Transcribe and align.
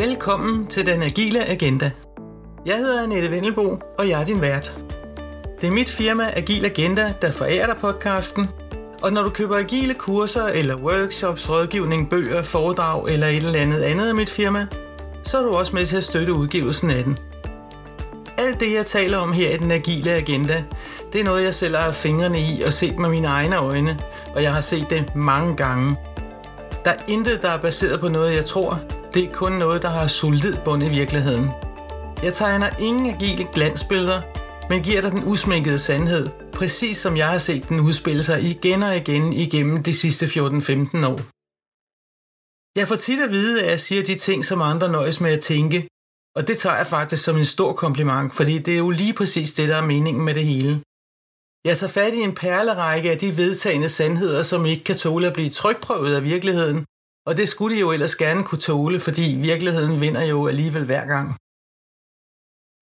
Velkommen 0.00 0.66
til 0.66 0.86
Den 0.86 1.02
Agile 1.02 1.48
Agenda. 1.48 1.90
Jeg 2.66 2.76
hedder 2.76 3.02
Annette 3.02 3.30
Vendelbo, 3.30 3.78
og 3.98 4.08
jeg 4.08 4.20
er 4.20 4.24
din 4.24 4.40
vært. 4.40 4.74
Det 5.60 5.66
er 5.66 5.70
mit 5.70 5.90
firma 5.90 6.30
Agil 6.36 6.64
Agenda, 6.64 7.14
der 7.22 7.32
forærer 7.32 7.66
dig 7.66 7.76
podcasten, 7.80 8.48
og 9.02 9.12
når 9.12 9.22
du 9.22 9.30
køber 9.30 9.56
agile 9.56 9.94
kurser 9.94 10.46
eller 10.46 10.76
workshops, 10.76 11.50
rådgivning, 11.50 12.10
bøger, 12.10 12.42
foredrag 12.42 13.08
eller 13.08 13.26
et 13.26 13.36
eller 13.36 13.58
andet 13.58 13.82
andet 13.82 14.08
af 14.08 14.14
mit 14.14 14.30
firma, 14.30 14.66
så 15.22 15.38
er 15.38 15.42
du 15.42 15.50
også 15.50 15.76
med 15.76 15.86
til 15.86 15.96
at 15.96 16.04
støtte 16.04 16.32
udgivelsen 16.32 16.90
af 16.90 17.04
den. 17.04 17.18
Alt 18.38 18.60
det, 18.60 18.72
jeg 18.72 18.86
taler 18.86 19.18
om 19.18 19.32
her 19.32 19.50
i 19.50 19.56
den 19.56 19.70
agile 19.70 20.10
agenda, 20.10 20.64
det 21.12 21.20
er 21.20 21.24
noget, 21.24 21.44
jeg 21.44 21.54
selv 21.54 21.76
har 21.76 21.92
fingrene 21.92 22.40
i 22.40 22.62
og 22.62 22.72
set 22.72 22.98
med 22.98 23.08
mine 23.08 23.28
egne 23.28 23.56
øjne, 23.56 23.98
og 24.34 24.42
jeg 24.42 24.54
har 24.54 24.60
set 24.60 24.86
det 24.90 25.16
mange 25.16 25.56
gange. 25.56 25.96
Der 26.84 26.90
er 26.90 27.02
intet, 27.08 27.42
der 27.42 27.50
er 27.50 27.58
baseret 27.58 28.00
på 28.00 28.08
noget, 28.08 28.36
jeg 28.36 28.44
tror. 28.44 28.80
Det 29.14 29.24
er 29.24 29.32
kun 29.32 29.52
noget, 29.52 29.82
der 29.82 29.88
har 29.88 30.06
solid 30.06 30.54
bund 30.64 30.82
i 30.82 30.88
virkeligheden. 30.88 31.46
Jeg 32.22 32.34
tegner 32.34 32.68
ingen 32.78 33.14
agile 33.14 33.46
glansbilleder, 33.54 34.20
men 34.68 34.82
giver 34.82 35.00
dig 35.00 35.12
den 35.12 35.24
usminkede 35.24 35.78
sandhed, 35.78 36.28
præcis 36.52 36.96
som 36.96 37.16
jeg 37.16 37.28
har 37.28 37.38
set 37.38 37.68
den 37.68 37.80
udspille 37.80 38.22
sig 38.22 38.42
igen 38.42 38.82
og 38.82 38.96
igen 38.96 39.32
igennem 39.32 39.82
de 39.82 39.94
sidste 39.94 40.26
14-15 40.26 40.30
år. 41.12 41.20
Jeg 42.78 42.88
får 42.88 42.96
tit 42.96 43.20
at 43.20 43.30
vide, 43.30 43.62
at 43.62 43.70
jeg 43.70 43.80
siger 43.80 44.02
de 44.02 44.14
ting, 44.14 44.44
som 44.44 44.60
andre 44.62 44.92
nøjes 44.92 45.20
med 45.20 45.32
at 45.32 45.40
tænke, 45.40 45.88
og 46.36 46.48
det 46.48 46.58
tager 46.58 46.76
jeg 46.76 46.86
faktisk 46.86 47.24
som 47.24 47.36
en 47.36 47.44
stor 47.44 47.72
kompliment, 47.72 48.34
fordi 48.34 48.58
det 48.58 48.74
er 48.74 48.78
jo 48.78 48.90
lige 48.90 49.12
præcis 49.12 49.52
det, 49.52 49.68
der 49.68 49.76
er 49.76 49.86
meningen 49.86 50.24
med 50.24 50.34
det 50.34 50.46
hele. 50.46 50.82
Jeg 51.64 51.78
tager 51.78 51.92
fat 51.92 52.14
i 52.14 52.20
en 52.20 52.34
perlerække 52.34 53.10
af 53.10 53.18
de 53.18 53.36
vedtagende 53.36 53.88
sandheder, 53.88 54.42
som 54.42 54.66
ikke 54.66 54.84
kan 54.84 54.96
tåle 54.96 55.26
at 55.26 55.32
blive 55.32 55.50
trykprøvet 55.50 56.14
af 56.14 56.24
virkeligheden, 56.24 56.84
og 57.30 57.36
det 57.36 57.48
skulle 57.48 57.74
de 57.76 57.80
jo 57.80 57.92
ellers 57.92 58.16
gerne 58.16 58.44
kunne 58.44 58.64
tåle, 58.70 59.00
fordi 59.00 59.26
virkeligheden 59.50 60.00
vinder 60.00 60.24
jo 60.32 60.38
alligevel 60.52 60.84
hver 60.84 61.04
gang. 61.14 61.26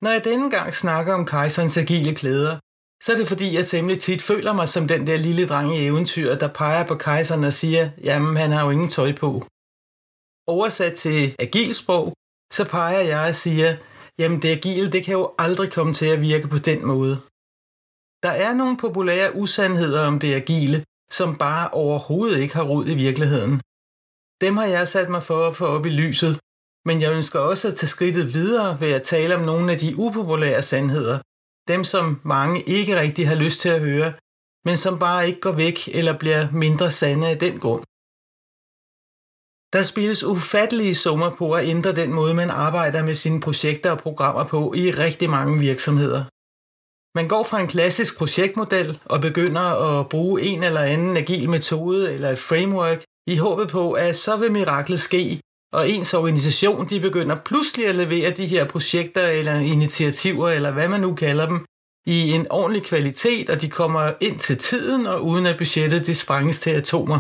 Når 0.02 0.10
jeg 0.14 0.24
denne 0.24 0.50
gang 0.56 0.74
snakker 0.74 1.12
om 1.14 1.27
kejserens 1.27 1.77
agile 1.77 2.14
klæder, 2.14 2.54
så 3.02 3.08
er 3.12 3.16
det 3.16 3.28
fordi, 3.28 3.48
jeg 3.56 3.66
temmelig 3.66 4.00
tit 4.00 4.22
føler 4.22 4.52
mig 4.52 4.69
som 4.69 4.88
den 4.88 5.06
der 5.06 5.16
lille 5.16 5.48
dreng 5.48 5.74
i 5.74 5.86
eventyr, 5.86 6.34
der 6.34 6.48
peger 6.60 6.84
på 6.86 6.94
kejseren 6.94 7.44
og 7.44 7.52
siger, 7.52 7.91
jamen 8.08 8.36
han 8.36 8.50
har 8.50 8.64
jo 8.64 8.70
ingen 8.70 8.88
tøj 8.88 9.12
på. 9.22 9.30
Oversat 10.46 10.94
til 11.04 11.36
agilsprog, 11.38 12.06
så 12.52 12.64
peger 12.70 13.00
jeg 13.12 13.28
og 13.28 13.34
siger, 13.34 13.76
jamen 14.19 14.42
det 14.42 14.50
agile, 14.56 14.92
det 14.92 15.04
kan 15.04 15.14
jo 15.20 15.34
aldrig 15.38 15.72
komme 15.72 15.94
til 15.94 16.06
at 16.06 16.20
virke 16.20 16.48
på 16.48 16.58
den 16.58 16.86
måde. 16.86 17.14
Der 18.22 18.32
er 18.44 18.52
nogle 18.54 18.76
populære 18.76 19.34
usandheder 19.36 20.06
om 20.06 20.19
det 20.19 20.34
agile, 20.34 20.84
som 21.10 21.36
bare 21.36 21.70
overhovedet 21.70 22.38
ikke 22.38 22.54
har 22.54 22.64
rod 22.64 22.86
i 22.86 22.94
virkeligheden. 22.94 23.60
Dem 24.41 24.56
har 24.56 24.67
jeg 24.67 24.89
sat 24.89 25.08
mig 25.08 25.22
for 25.22 25.41
at 25.48 25.56
få 25.56 25.67
op 25.67 25.86
i 25.86 25.89
lyset, 26.03 26.33
men 26.89 27.00
jeg 27.03 27.11
ønsker 27.19 27.39
også 27.39 27.69
at 27.69 27.75
tage 27.75 27.94
skridtet 27.94 28.34
videre 28.34 28.81
ved 28.81 28.92
at 28.92 29.03
tale 29.03 29.36
om 29.36 29.42
nogle 29.50 29.72
af 29.72 29.78
de 29.78 29.97
upopulære 29.97 30.62
sandheder, 30.62 31.19
dem 31.72 31.84
som 31.84 32.20
mange 32.25 32.62
ikke 32.77 33.00
rigtig 33.00 33.28
har 33.28 33.39
lyst 33.44 33.61
til 33.61 33.69
at 33.69 33.81
høre, 33.81 34.12
men 34.66 34.77
som 34.77 34.98
bare 34.98 35.27
ikke 35.28 35.41
går 35.41 35.53
væk 35.53 35.89
eller 35.98 36.19
bliver 36.19 36.42
mindre 36.53 36.91
sande 36.91 37.28
af 37.33 37.39
den 37.39 37.59
grund. 37.59 37.83
Der 39.72 39.83
spilles 39.83 40.25
ufattelige 40.25 40.94
summer 40.94 41.31
på 41.41 41.47
at 41.53 41.69
ændre 41.69 41.92
den 42.00 42.12
måde, 42.12 42.34
man 42.34 42.50
arbejder 42.50 43.03
med 43.05 43.14
sine 43.14 43.41
projekter 43.41 43.91
og 43.91 43.98
programmer 43.98 44.44
på 44.44 44.75
i 44.83 44.91
rigtig 44.91 45.31
mange 45.31 45.59
virksomheder. 45.69 46.22
Man 47.19 47.28
går 47.28 47.44
fra 47.50 47.61
en 47.61 47.72
klassisk 47.75 48.19
projektmodel 48.19 49.00
og 49.05 49.20
begynder 49.20 49.66
at 50.00 50.09
bruge 50.09 50.42
en 50.42 50.62
eller 50.62 50.81
anden 50.81 51.16
agil 51.16 51.50
metode 51.50 52.12
eller 52.15 52.31
et 52.31 52.38
framework 52.38 53.00
i 53.33 53.37
håbet 53.37 53.69
på, 53.69 53.93
at 53.93 54.16
så 54.16 54.37
vil 54.37 54.53
miraklet 54.53 55.00
ske, 55.00 55.41
og 55.72 55.89
ens 55.89 56.15
organisation 56.15 56.89
de 56.89 57.00
begynder 57.00 57.37
pludselig 57.37 57.87
at 57.87 57.97
levere 57.97 58.31
de 58.31 58.47
her 58.47 58.65
projekter 58.65 59.27
eller 59.27 59.55
initiativer, 59.55 60.49
eller 60.49 60.71
hvad 60.71 60.89
man 60.89 61.00
nu 61.00 61.15
kalder 61.15 61.47
dem, 61.47 61.65
i 62.06 62.19
en 62.33 62.47
ordentlig 62.50 62.83
kvalitet, 62.83 63.50
og 63.50 63.61
de 63.62 63.69
kommer 63.71 64.12
ind 64.21 64.39
til 64.39 64.59
tiden, 64.59 65.06
og 65.06 65.25
uden 65.25 65.47
at 65.47 65.59
budgettet 65.59 66.06
det 66.06 66.16
sprænges 66.16 66.61
til 66.61 66.71
atomer. 66.71 67.19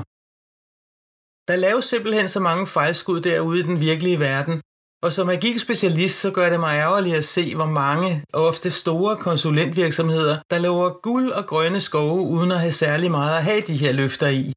Der 1.48 1.56
laves 1.56 1.84
simpelthen 1.84 2.28
så 2.28 2.40
mange 2.40 2.66
fejlskud 2.66 3.20
derude 3.20 3.60
i 3.60 3.62
den 3.62 3.80
virkelige 3.80 4.20
verden, 4.20 4.60
og 5.02 5.12
som 5.12 5.28
agil 5.28 5.60
specialist, 5.60 6.20
så 6.20 6.30
gør 6.30 6.50
det 6.50 6.60
mig 6.60 6.78
ærgerligt 6.78 7.16
at 7.16 7.24
se, 7.24 7.54
hvor 7.54 7.66
mange, 7.66 8.24
ofte 8.32 8.70
store 8.70 9.16
konsulentvirksomheder, 9.16 10.38
der 10.50 10.58
lover 10.58 10.90
guld 11.02 11.30
og 11.32 11.46
grønne 11.46 11.80
skove, 11.80 12.22
uden 12.22 12.50
at 12.52 12.60
have 12.60 12.72
særlig 12.72 13.10
meget 13.10 13.36
at 13.36 13.44
have 13.44 13.60
de 13.60 13.76
her 13.76 13.92
løfter 13.92 14.28
i. 14.28 14.52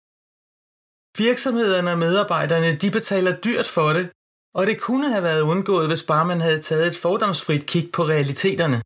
Virksomhederne 1.18 1.92
og 1.92 1.98
medarbejderne, 1.98 2.76
de 2.76 2.92
betaler 2.92 3.34
dyrt 3.38 3.68
for 3.68 3.90
det, 3.94 4.12
og 4.58 4.68
det 4.68 4.82
kunne 4.82 5.10
have 5.12 5.24
været 5.24 5.42
undgået, 5.42 5.88
hvis 5.88 6.04
bare 6.04 6.26
man 6.26 6.42
havde 6.42 6.62
taget 6.62 6.88
et 6.88 6.96
fordomsfrit 6.96 7.66
kig 7.66 7.92
på 7.94 8.04
realiteterne. 8.04 8.82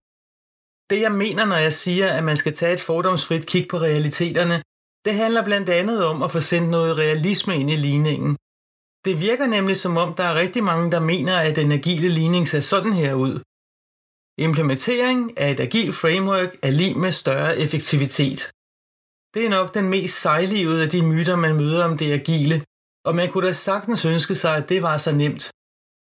Det 0.90 1.02
jeg 1.02 1.12
mener, 1.12 1.46
når 1.46 1.56
jeg 1.56 1.74
siger, 1.74 2.08
at 2.18 2.24
man 2.24 2.38
skal 2.38 2.53
tage 2.53 2.74
et 2.74 2.81
fordomsfrit 2.90 3.46
kig 3.46 3.68
på 3.72 3.78
realiteterne, 3.78 4.58
det 5.06 5.14
handler 5.14 5.44
blandt 5.44 5.69
andet 5.69 6.06
om 6.06 6.24
at 6.24 6.31
få 6.31 6.40
sendt 6.40 6.69
noget 6.69 6.97
realisme 6.97 7.56
ind 7.56 7.69
i 7.72 7.75
ligningen. 7.75 8.31
Det 9.06 9.19
virker 9.19 9.47
nemlig 9.47 9.78
som 9.78 9.97
om, 9.97 10.14
der 10.14 10.24
er 10.24 10.35
rigtig 10.35 10.64
mange, 10.64 10.91
der 10.91 11.00
mener, 11.00 11.35
at 11.40 11.56
den 11.56 11.72
agile 11.72 12.09
ligning 12.09 12.47
ser 12.47 12.59
sådan 12.59 12.94
her 12.94 13.14
ud. 13.14 13.35
Implementering 14.38 15.38
af 15.38 15.52
et 15.52 15.59
agil 15.59 15.94
framework 15.94 16.52
er 16.62 16.72
lige 16.72 16.96
med 16.96 17.12
større 17.12 17.58
effektivitet. 17.58 18.40
Det 19.35 19.46
er 19.46 19.50
nok 19.50 19.73
den 19.73 19.88
mest 19.90 20.22
sejlivede 20.22 20.84
af 20.84 20.90
de 20.90 21.01
myter, 21.12 21.35
man 21.35 21.56
møder 21.56 21.85
om 21.90 21.97
det 21.97 22.13
agile, 22.19 22.57
og 23.07 23.16
man 23.16 23.31
kunne 23.31 23.47
da 23.47 23.53
sagtens 23.53 24.06
ønske 24.06 24.35
sig, 24.35 24.53
at 24.57 24.69
det 24.69 24.81
var 24.88 24.97
så 24.97 25.12
nemt. 25.23 25.44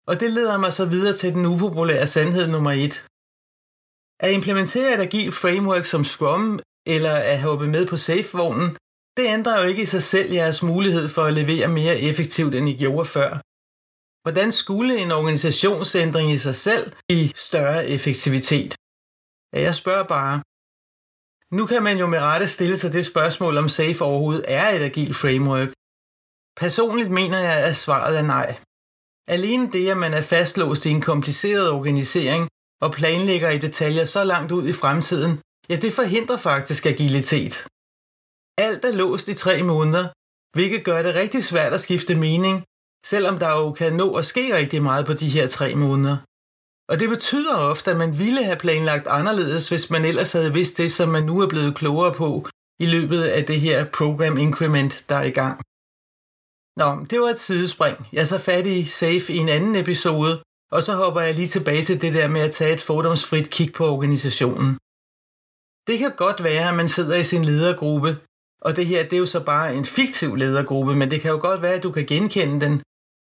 Og 0.09 0.15
det 0.21 0.31
leder 0.37 0.59
mig 0.59 0.73
så 0.73 0.85
videre 0.95 1.15
til 1.17 1.35
den 1.35 1.47
upopulære 1.47 2.07
sandhed 2.07 2.47
nummer 2.55 2.73
et. 2.85 2.95
At 4.25 4.31
implementere 4.39 4.95
et 4.95 5.01
agilt 5.07 5.35
framework 5.43 5.85
som 5.85 6.05
Scrum, 6.05 6.61
eller 6.95 7.15
at 7.33 7.43
hoppe 7.43 7.67
med 7.75 7.87
på 7.87 7.97
SAFE-vognen, 7.97 8.71
det 9.17 9.25
ændrer 9.37 9.61
jo 9.61 9.67
ikke 9.71 9.83
i 9.83 9.93
sig 9.95 10.03
selv 10.03 10.33
jeres 10.33 10.63
mulighed 10.63 11.09
for 11.09 11.23
at 11.23 11.35
levere 11.41 11.69
mere 11.69 12.01
effektivt, 12.11 12.55
end 12.55 12.69
I 12.69 12.77
gjorde 12.83 13.09
før. 13.17 13.31
Hvordan 14.25 14.53
skulle 14.53 14.93
en 15.03 15.11
organisationsændring 15.19 16.29
i 16.37 16.39
sig 16.47 16.57
selv 16.69 16.87
give 17.11 17.29
større 17.49 17.81
effektivitet? 17.97 18.73
Ja, 19.53 19.61
jeg 19.69 19.75
spørger 19.75 20.07
bare, 20.17 20.35
nu 21.53 21.67
kan 21.67 21.83
man 21.83 21.99
jo 21.99 22.07
med 22.07 22.19
rette 22.19 22.49
stille 22.49 22.77
sig 22.77 22.93
det 22.93 23.07
spørgsmål, 23.07 23.57
om 23.57 23.69
SAFe 23.69 24.05
overhovedet 24.05 24.45
er 24.49 24.69
et 24.69 24.83
agilt 24.83 25.17
framework. 25.17 25.71
Personligt 26.57 27.11
mener 27.11 27.39
jeg, 27.39 27.59
at 27.65 27.77
svaret 27.77 28.19
er 28.19 28.23
nej. 28.23 28.59
Alene 29.29 29.73
det, 29.73 29.91
at 29.91 29.97
man 29.97 30.15
er 30.15 30.23
fastlåst 30.23 30.87
i 30.87 30.91
en 30.91 31.01
kompliceret 31.01 31.71
organisering 31.71 32.49
og 32.83 32.93
planlægger 32.93 33.51
i 33.51 33.59
detaljer 33.59 34.05
så 34.05 34.25
langt 34.25 34.53
ud 34.53 34.69
i 34.69 34.73
fremtiden, 34.73 35.41
ja, 35.71 35.77
det 35.77 35.93
forhindrer 35.93 36.37
faktisk 36.37 36.87
agilitet. 36.87 37.55
Alt 38.59 38.85
er 38.85 38.93
låst 38.93 39.29
i 39.29 39.35
tre 39.35 39.63
måneder, 39.63 40.07
hvilket 40.57 40.85
gør 40.85 41.03
det 41.03 41.15
rigtig 41.15 41.45
svært 41.45 41.73
at 41.73 41.81
skifte 41.81 42.15
mening, 42.15 42.65
selvom 43.07 43.39
der 43.39 43.51
jo 43.61 43.73
kan 43.73 43.93
nå 43.93 44.15
at 44.15 44.25
ske 44.25 44.57
rigtig 44.57 44.83
meget 44.83 45.07
på 45.07 45.13
de 45.13 45.29
her 45.29 45.49
tre 45.49 45.75
måneder. 45.75 46.17
Og 46.91 47.01
det 47.01 47.09
betyder 47.09 47.55
ofte, 47.57 47.91
at 47.91 47.97
man 47.97 48.19
ville 48.19 48.45
have 48.45 48.57
planlagt 48.57 49.07
anderledes, 49.07 49.69
hvis 49.69 49.91
man 49.91 50.05
ellers 50.05 50.33
havde 50.33 50.53
vidst 50.53 50.79
det, 50.79 50.93
som 50.93 51.09
man 51.09 51.25
nu 51.27 51.41
er 51.41 51.49
blevet 51.49 51.77
klogere 51.77 52.15
på 52.15 52.49
i 52.79 52.87
løbet 52.87 53.23
af 53.23 53.45
det 53.45 53.61
her 53.61 53.85
program 53.99 54.39
increment, 54.39 55.05
der 55.09 55.15
er 55.15 55.27
i 55.33 55.37
gang. 55.41 55.57
Nå, 56.81 56.89
det 57.11 57.21
var 57.21 57.29
et 57.29 57.39
sidespring. 57.39 57.97
Jeg 58.13 58.27
så 58.27 58.39
fat 58.39 58.67
i 58.67 58.85
Safe 58.85 59.33
i 59.33 59.37
en 59.37 59.49
anden 59.49 59.77
episode, 59.77 60.43
og 60.73 60.83
så 60.83 60.93
hopper 60.95 61.21
jeg 61.21 61.35
lige 61.35 61.47
tilbage 61.47 61.83
til 61.83 62.03
det 62.03 62.15
der 62.15 62.29
med 62.29 62.41
at 62.41 62.51
tage 62.51 62.75
et 62.75 62.81
fordomsfrit 62.81 63.51
kig 63.51 63.73
på 63.73 63.85
organisationen. 63.97 64.79
Det 65.89 65.99
kan 65.99 66.13
godt 66.17 66.45
være, 66.45 66.69
at 66.69 66.77
man 66.77 66.89
sidder 66.89 67.17
i 67.17 67.25
sin 67.25 67.45
ledergruppe, 67.45 68.19
og 68.61 68.77
det 68.77 68.87
her 68.87 69.03
det 69.05 69.13
er 69.13 69.19
jo 69.19 69.27
så 69.27 69.45
bare 69.45 69.75
en 69.75 69.85
fiktiv 69.85 70.37
ledergruppe, 70.37 70.95
men 70.95 71.11
det 71.11 71.21
kan 71.21 71.31
jo 71.31 71.39
godt 71.41 71.63
være, 71.63 71.75
at 71.75 71.83
du 71.83 71.91
kan 71.93 72.07
genkende 72.07 72.61
den, 72.65 72.83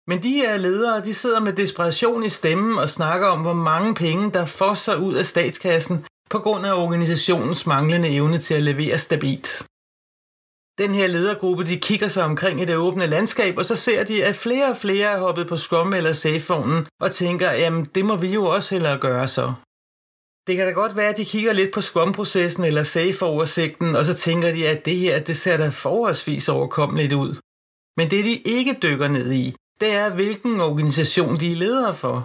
men 0.08 0.22
de 0.22 0.32
her 0.32 0.56
ledere, 0.56 1.04
de 1.04 1.14
sidder 1.14 1.40
med 1.40 1.52
desperation 1.52 2.24
i 2.24 2.28
stemmen 2.28 2.78
og 2.78 2.88
snakker 2.88 3.26
om, 3.26 3.40
hvor 3.40 3.54
mange 3.54 3.94
penge, 3.94 4.32
der 4.32 4.44
fosser 4.44 4.96
ud 4.96 5.14
af 5.14 5.26
statskassen 5.26 6.06
på 6.30 6.38
grund 6.38 6.66
af 6.66 6.72
organisationens 6.72 7.66
manglende 7.66 8.08
evne 8.08 8.38
til 8.38 8.54
at 8.54 8.62
levere 8.62 8.98
stabilt. 8.98 9.64
Den 10.78 10.94
her 10.94 11.06
ledergruppe, 11.06 11.64
de 11.64 11.80
kigger 11.80 12.08
sig 12.08 12.24
omkring 12.24 12.60
i 12.60 12.64
det 12.64 12.76
åbne 12.76 13.06
landskab, 13.06 13.58
og 13.58 13.64
så 13.64 13.76
ser 13.76 14.04
de, 14.04 14.24
at 14.24 14.36
flere 14.36 14.70
og 14.70 14.76
flere 14.76 15.08
er 15.08 15.18
hoppet 15.18 15.48
på 15.48 15.56
Scrum 15.56 15.92
eller 15.92 16.12
Safephone 16.12 16.86
og 17.00 17.10
tænker, 17.10 17.50
jamen 17.52 17.84
det 17.84 18.04
må 18.04 18.16
vi 18.16 18.28
jo 18.28 18.44
også 18.44 18.74
hellere 18.74 18.98
gøre 18.98 19.28
så. 19.28 19.52
Det 20.46 20.56
kan 20.56 20.66
da 20.66 20.72
godt 20.72 20.96
være, 20.96 21.08
at 21.08 21.16
de 21.16 21.24
kigger 21.24 21.52
lidt 21.52 21.74
på 21.74 21.80
Scrum-processen 21.80 22.64
eller 22.64 22.82
Safe-oversigten, 22.82 23.96
og 23.96 24.04
så 24.04 24.14
tænker 24.14 24.52
de, 24.52 24.68
at 24.68 24.84
det 24.84 24.96
her, 24.96 25.20
det 25.20 25.36
ser 25.36 25.56
da 25.56 25.68
forholdsvis 25.68 26.48
overkommeligt 26.48 27.12
ud. 27.12 27.34
Men 27.96 28.10
det 28.10 28.24
de 28.24 28.36
ikke 28.36 28.78
dykker 28.82 29.08
ned 29.08 29.32
i, 29.32 29.54
det 29.82 29.92
er, 30.02 30.08
hvilken 30.18 30.60
organisation 30.60 31.40
de 31.40 31.52
er 31.52 31.56
ledere 31.64 31.94
for. 32.02 32.16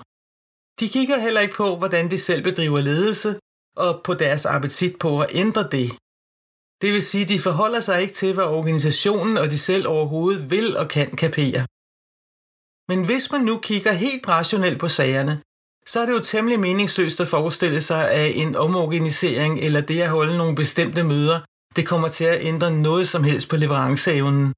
De 0.79 0.85
kigger 0.95 1.17
heller 1.25 1.41
ikke 1.41 1.59
på, 1.63 1.69
hvordan 1.81 2.11
de 2.11 2.17
selv 2.17 2.41
bedriver 2.43 2.81
ledelse, 2.89 3.29
og 3.83 3.91
på 4.03 4.13
deres 4.13 4.45
appetit 4.45 4.93
på 4.99 5.21
at 5.23 5.29
ændre 5.43 5.63
det. 5.75 5.89
Det 6.81 6.89
vil 6.95 7.01
sige, 7.11 7.25
de 7.33 7.39
forholder 7.39 7.79
sig 7.79 8.01
ikke 8.01 8.13
til, 8.13 8.33
hvad 8.33 8.43
organisationen 8.59 9.37
og 9.37 9.47
de 9.53 9.57
selv 9.57 9.87
overhovedet 9.87 10.51
vil 10.51 10.77
og 10.77 10.87
kan 10.87 11.09
kapere. 11.23 11.61
Men 12.89 12.99
hvis 13.05 13.25
man 13.33 13.41
nu 13.49 13.55
kigger 13.69 13.91
helt 13.91 14.27
rationelt 14.27 14.79
på 14.79 14.89
sagerne, 14.97 15.35
så 15.91 15.95
er 15.99 16.05
det 16.05 16.13
jo 16.13 16.19
temmelig 16.19 16.59
meningsløst 16.59 17.19
at 17.21 17.27
forestille 17.27 17.81
sig, 17.81 18.11
at 18.11 18.35
en 18.41 18.55
omorganisering 18.55 19.59
eller 19.59 19.81
det 19.81 20.01
at 20.01 20.09
holde 20.09 20.37
nogle 20.37 20.55
bestemte 20.55 21.03
møder, 21.03 21.39
det 21.75 21.87
kommer 21.87 22.09
til 22.09 22.23
at 22.23 22.41
ændre 22.41 22.71
noget 22.71 23.07
som 23.07 23.23
helst 23.23 23.49
på 23.49 23.55
leveranceevnen. 23.57 24.53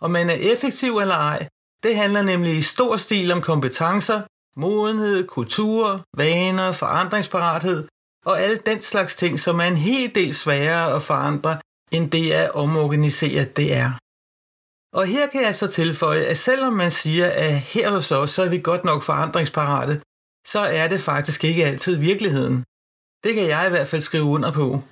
Om 0.00 0.10
man 0.10 0.30
er 0.30 0.38
effektiv 0.52 0.92
eller 0.98 1.14
ej, 1.14 1.48
det 1.82 1.96
handler 1.96 2.22
nemlig 2.22 2.56
i 2.56 2.62
stor 2.62 2.96
stil 2.96 3.32
om 3.32 3.40
kompetencer, 3.40 4.22
modenhed, 4.56 5.26
kultur, 5.26 6.02
vaner, 6.16 6.72
forandringsparathed 6.72 7.88
og 8.26 8.40
alle 8.40 8.56
den 8.66 8.80
slags 8.80 9.16
ting, 9.16 9.40
som 9.40 9.60
er 9.60 9.64
en 9.64 9.76
hel 9.76 10.14
del 10.14 10.34
sværere 10.34 10.96
at 10.96 11.02
forandre, 11.02 11.58
end 11.92 12.10
det 12.10 12.32
at 12.32 12.50
omorganisere 12.54 13.44
det 13.44 13.74
er. 13.74 13.90
Og 14.92 15.06
her 15.06 15.26
kan 15.26 15.42
jeg 15.42 15.56
så 15.56 15.66
tilføje, 15.66 16.22
at 16.24 16.38
selvom 16.38 16.72
man 16.72 16.90
siger, 16.90 17.26
at 17.30 17.52
her 17.52 17.90
hos 17.90 18.12
os, 18.12 18.30
så 18.30 18.42
er 18.42 18.48
vi 18.48 18.58
godt 18.58 18.84
nok 18.84 19.02
forandringsparate, 19.02 20.00
så 20.46 20.58
er 20.58 20.88
det 20.88 21.00
faktisk 21.00 21.44
ikke 21.44 21.64
altid 21.64 21.96
virkeligheden. 21.96 22.64
Det 23.24 23.34
kan 23.34 23.46
jeg 23.46 23.66
i 23.66 23.70
hvert 23.70 23.88
fald 23.88 24.02
skrive 24.02 24.24
under 24.24 24.52
på. 24.52 24.82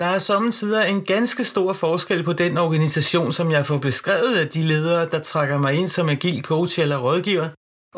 Der 0.00 0.06
er 0.06 0.18
samtidig 0.18 0.90
en 0.90 1.04
ganske 1.04 1.44
stor 1.44 1.72
forskel 1.72 2.24
på 2.24 2.32
den 2.32 2.58
organisation, 2.58 3.32
som 3.32 3.50
jeg 3.50 3.66
får 3.66 3.78
beskrevet 3.78 4.36
af 4.42 4.48
de 4.48 4.62
ledere, 4.62 5.08
der 5.08 5.20
trækker 5.22 5.58
mig 5.58 5.74
ind 5.74 5.88
som 5.88 6.08
agil 6.08 6.42
coach 6.42 6.80
eller 6.80 6.98
rådgiver, 7.06 7.48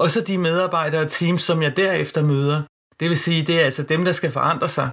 og 0.02 0.10
så 0.10 0.20
de 0.20 0.38
medarbejdere 0.38 1.02
og 1.02 1.10
teams, 1.10 1.42
som 1.42 1.62
jeg 1.62 1.76
derefter 1.76 2.22
møder. 2.22 2.62
Det 3.00 3.06
vil 3.10 3.18
sige, 3.18 3.46
det 3.46 3.60
er 3.60 3.64
altså 3.64 3.82
dem, 3.82 4.04
der 4.04 4.12
skal 4.12 4.32
forandre 4.38 4.68
sig. 4.68 4.88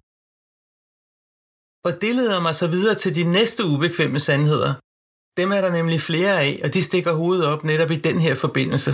Og 1.87 1.91
det 2.01 2.15
leder 2.15 2.39
mig 2.41 2.55
så 2.55 2.67
videre 2.75 2.95
til 2.95 3.15
de 3.15 3.23
næste 3.37 3.61
ubekvemme 3.73 4.19
sandheder. 4.19 4.73
Dem 5.39 5.51
er 5.51 5.61
der 5.61 5.71
nemlig 5.71 6.01
flere 6.01 6.33
af, 6.45 6.61
og 6.63 6.73
de 6.73 6.81
stikker 6.89 7.13
hovedet 7.21 7.45
op 7.45 7.63
netop 7.63 7.91
i 7.91 7.99
den 8.07 8.17
her 8.25 8.35
forbindelse. 8.35 8.91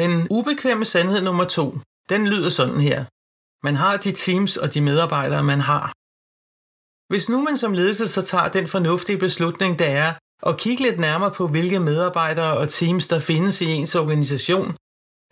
Den 0.00 0.12
ubekvemme 0.36 0.84
sandhed 0.84 1.22
nummer 1.28 1.44
to, 1.44 1.66
den 2.12 2.28
lyder 2.32 2.50
sådan 2.60 2.80
her. 2.88 3.00
Man 3.66 3.76
har 3.82 3.96
de 3.96 4.12
teams 4.12 4.56
og 4.56 4.74
de 4.74 4.80
medarbejdere, 4.80 5.44
man 5.44 5.60
har. 5.60 5.84
Hvis 7.10 7.28
nu 7.28 7.42
man 7.42 7.56
som 7.56 7.72
ledelse 7.72 8.08
så 8.08 8.22
tager 8.22 8.48
den 8.48 8.68
fornuftige 8.68 9.18
beslutning, 9.18 9.78
der 9.78 9.84
er 9.84 10.12
at 10.46 10.56
kigge 10.56 10.82
lidt 10.82 10.98
nærmere 10.98 11.30
på, 11.30 11.48
hvilke 11.48 11.80
medarbejdere 11.80 12.56
og 12.56 12.68
teams, 12.68 13.08
der 13.08 13.18
findes 13.18 13.60
i 13.60 13.66
ens 13.66 13.94
organisation, 13.94 14.76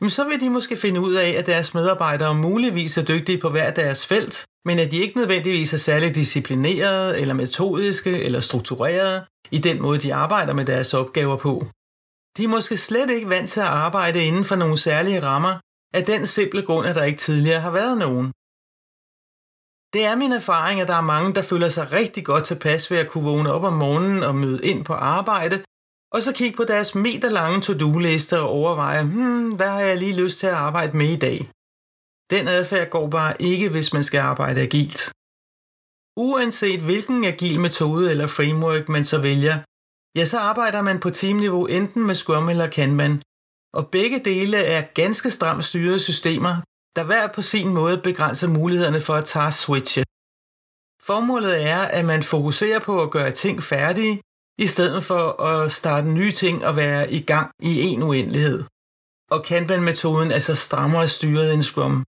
så 0.09 0.29
vil 0.29 0.41
de 0.41 0.51
måske 0.51 0.77
finde 0.77 1.01
ud 1.01 1.15
af, 1.15 1.31
at 1.31 1.47
deres 1.47 1.75
medarbejdere 1.75 2.35
muligvis 2.35 2.99
er 2.99 3.05
dygtige 3.05 3.41
på 3.41 3.51
hver 3.51 3.71
deres 3.71 4.07
felt, 4.07 4.45
men 4.65 4.79
at 4.79 4.91
de 4.91 4.97
ikke 4.97 5.17
nødvendigvis 5.19 5.75
er 5.75 5.79
særlig 5.79 6.15
disciplinerede 6.15 7.21
eller 7.21 7.35
metodiske 7.35 8.23
eller 8.23 8.41
strukturerede 8.41 9.25
i 9.51 9.59
den 9.59 9.83
måde, 9.83 9.99
de 9.99 10.15
arbejder 10.15 10.53
med 10.53 10.65
deres 10.65 10.95
opgaver 10.95 11.37
på. 11.37 11.67
De 12.37 12.45
er 12.45 12.49
måske 12.49 12.77
slet 12.77 13.11
ikke 13.11 13.29
vant 13.29 13.51
til 13.51 13.61
at 13.61 13.67
arbejde 13.67 14.25
inden 14.25 14.45
for 14.45 14.57
nogle 14.57 14.79
særlige 14.79 15.23
rammer, 15.23 15.55
af 15.95 16.05
den 16.05 16.27
simple 16.27 16.63
grund, 16.63 16.87
at 16.87 16.95
der 16.95 17.05
ikke 17.05 17.19
tidligere 17.19 17.61
har 17.61 17.71
været 17.71 17.99
nogen. 17.99 18.33
Det 19.95 20.05
er 20.05 20.17
min 20.17 20.33
erfaring, 20.33 20.81
at 20.81 20.89
der 20.89 20.95
er 20.95 21.11
mange, 21.15 21.35
der 21.35 21.43
føler 21.43 21.69
sig 21.69 21.93
rigtig 21.93 22.25
godt 22.25 22.45
tilpas 22.45 22.91
ved 22.91 22.99
at 22.99 23.09
kunne 23.09 23.25
vågne 23.25 23.53
op 23.53 23.65
om 23.65 23.73
morgenen 23.73 24.23
og 24.23 24.35
møde 24.35 24.65
ind 24.65 24.85
på 24.85 24.93
arbejde, 24.93 25.57
og 26.15 26.23
så 26.23 26.33
kigge 26.35 26.57
på 26.57 26.65
deres 26.65 26.95
meterlange 26.95 27.61
to-do-liste 27.61 28.41
og 28.41 28.49
overveje, 28.49 29.03
hmm, 29.03 29.51
hvad 29.57 29.69
har 29.69 29.81
jeg 29.81 29.97
lige 29.97 30.21
lyst 30.23 30.39
til 30.39 30.47
at 30.47 30.61
arbejde 30.69 30.97
med 30.97 31.09
i 31.09 31.17
dag? 31.27 31.39
Den 32.31 32.49
adfærd 32.49 32.91
går 32.91 33.07
bare 33.11 33.43
ikke, 33.43 33.69
hvis 33.69 33.93
man 33.93 34.05
skal 34.05 34.21
arbejde 34.21 34.61
agilt. 34.61 35.01
Uanset 36.17 36.81
hvilken 36.81 37.25
agil 37.25 37.61
metode 37.61 38.11
eller 38.11 38.27
framework 38.27 38.89
man 38.89 39.05
så 39.05 39.19
vælger, 39.21 39.57
ja, 40.19 40.25
så 40.25 40.39
arbejder 40.39 40.83
man 40.83 41.01
på 41.01 41.11
teamniveau 41.11 41.67
enten 41.67 42.07
med 42.07 42.15
Scrum 42.15 42.49
eller 42.49 42.69
Kanban, 42.77 43.23
og 43.79 43.89
begge 43.97 44.19
dele 44.25 44.57
er 44.57 44.83
ganske 45.01 45.31
stramt 45.31 45.65
styrede 45.65 46.01
systemer, 46.01 46.55
der 46.99 47.05
hver 47.05 47.27
på 47.37 47.43
sin 47.43 47.69
måde 47.69 47.99
begrænser 48.09 48.49
mulighederne 48.49 49.01
for 49.01 49.15
at 49.15 49.25
task 49.25 49.59
switche. 49.65 50.05
Formålet 51.09 51.55
er, 51.75 51.83
at 51.99 52.05
man 52.05 52.23
fokuserer 52.23 52.81
på 52.89 53.03
at 53.03 53.11
gøre 53.11 53.31
ting 53.31 53.63
færdige, 53.63 54.21
i 54.59 54.67
stedet 54.67 55.05
for 55.05 55.43
at 55.43 55.73
starte 55.73 56.09
nye 56.09 56.33
ting 56.33 56.57
og 56.67 56.77
være 56.77 57.13
i 57.13 57.21
gang 57.21 57.51
i 57.63 57.73
en 57.81 58.03
uendelighed. 58.03 58.65
Og 59.31 59.45
Kanban-metoden 59.45 60.31
er 60.33 60.39
så 60.39 60.55
strammere 60.55 61.09
styret 61.09 61.55
end 61.55 61.63
Scrum. 61.63 62.05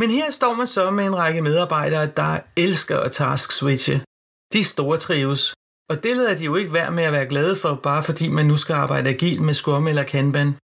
Men 0.00 0.10
her 0.10 0.30
står 0.30 0.54
man 0.54 0.66
så 0.66 0.90
med 0.90 1.04
en 1.06 1.16
række 1.16 1.42
medarbejdere, 1.42 2.06
der 2.06 2.40
elsker 2.56 2.98
at 3.00 3.12
task 3.12 3.52
switche. 3.52 4.04
De 4.52 4.64
store 4.64 4.98
trives, 4.98 5.54
og 5.90 6.02
det 6.02 6.16
lader 6.16 6.36
de 6.36 6.44
jo 6.44 6.54
ikke 6.56 6.72
være 6.72 6.90
med 6.90 7.04
at 7.04 7.12
være 7.12 7.26
glade 7.26 7.56
for, 7.56 7.74
bare 7.74 8.04
fordi 8.04 8.28
man 8.28 8.46
nu 8.46 8.56
skal 8.56 8.74
arbejde 8.74 9.10
agilt 9.10 9.40
med 9.40 9.54
Scrum 9.54 9.86
eller 9.88 10.02
Kanban. 10.02 10.54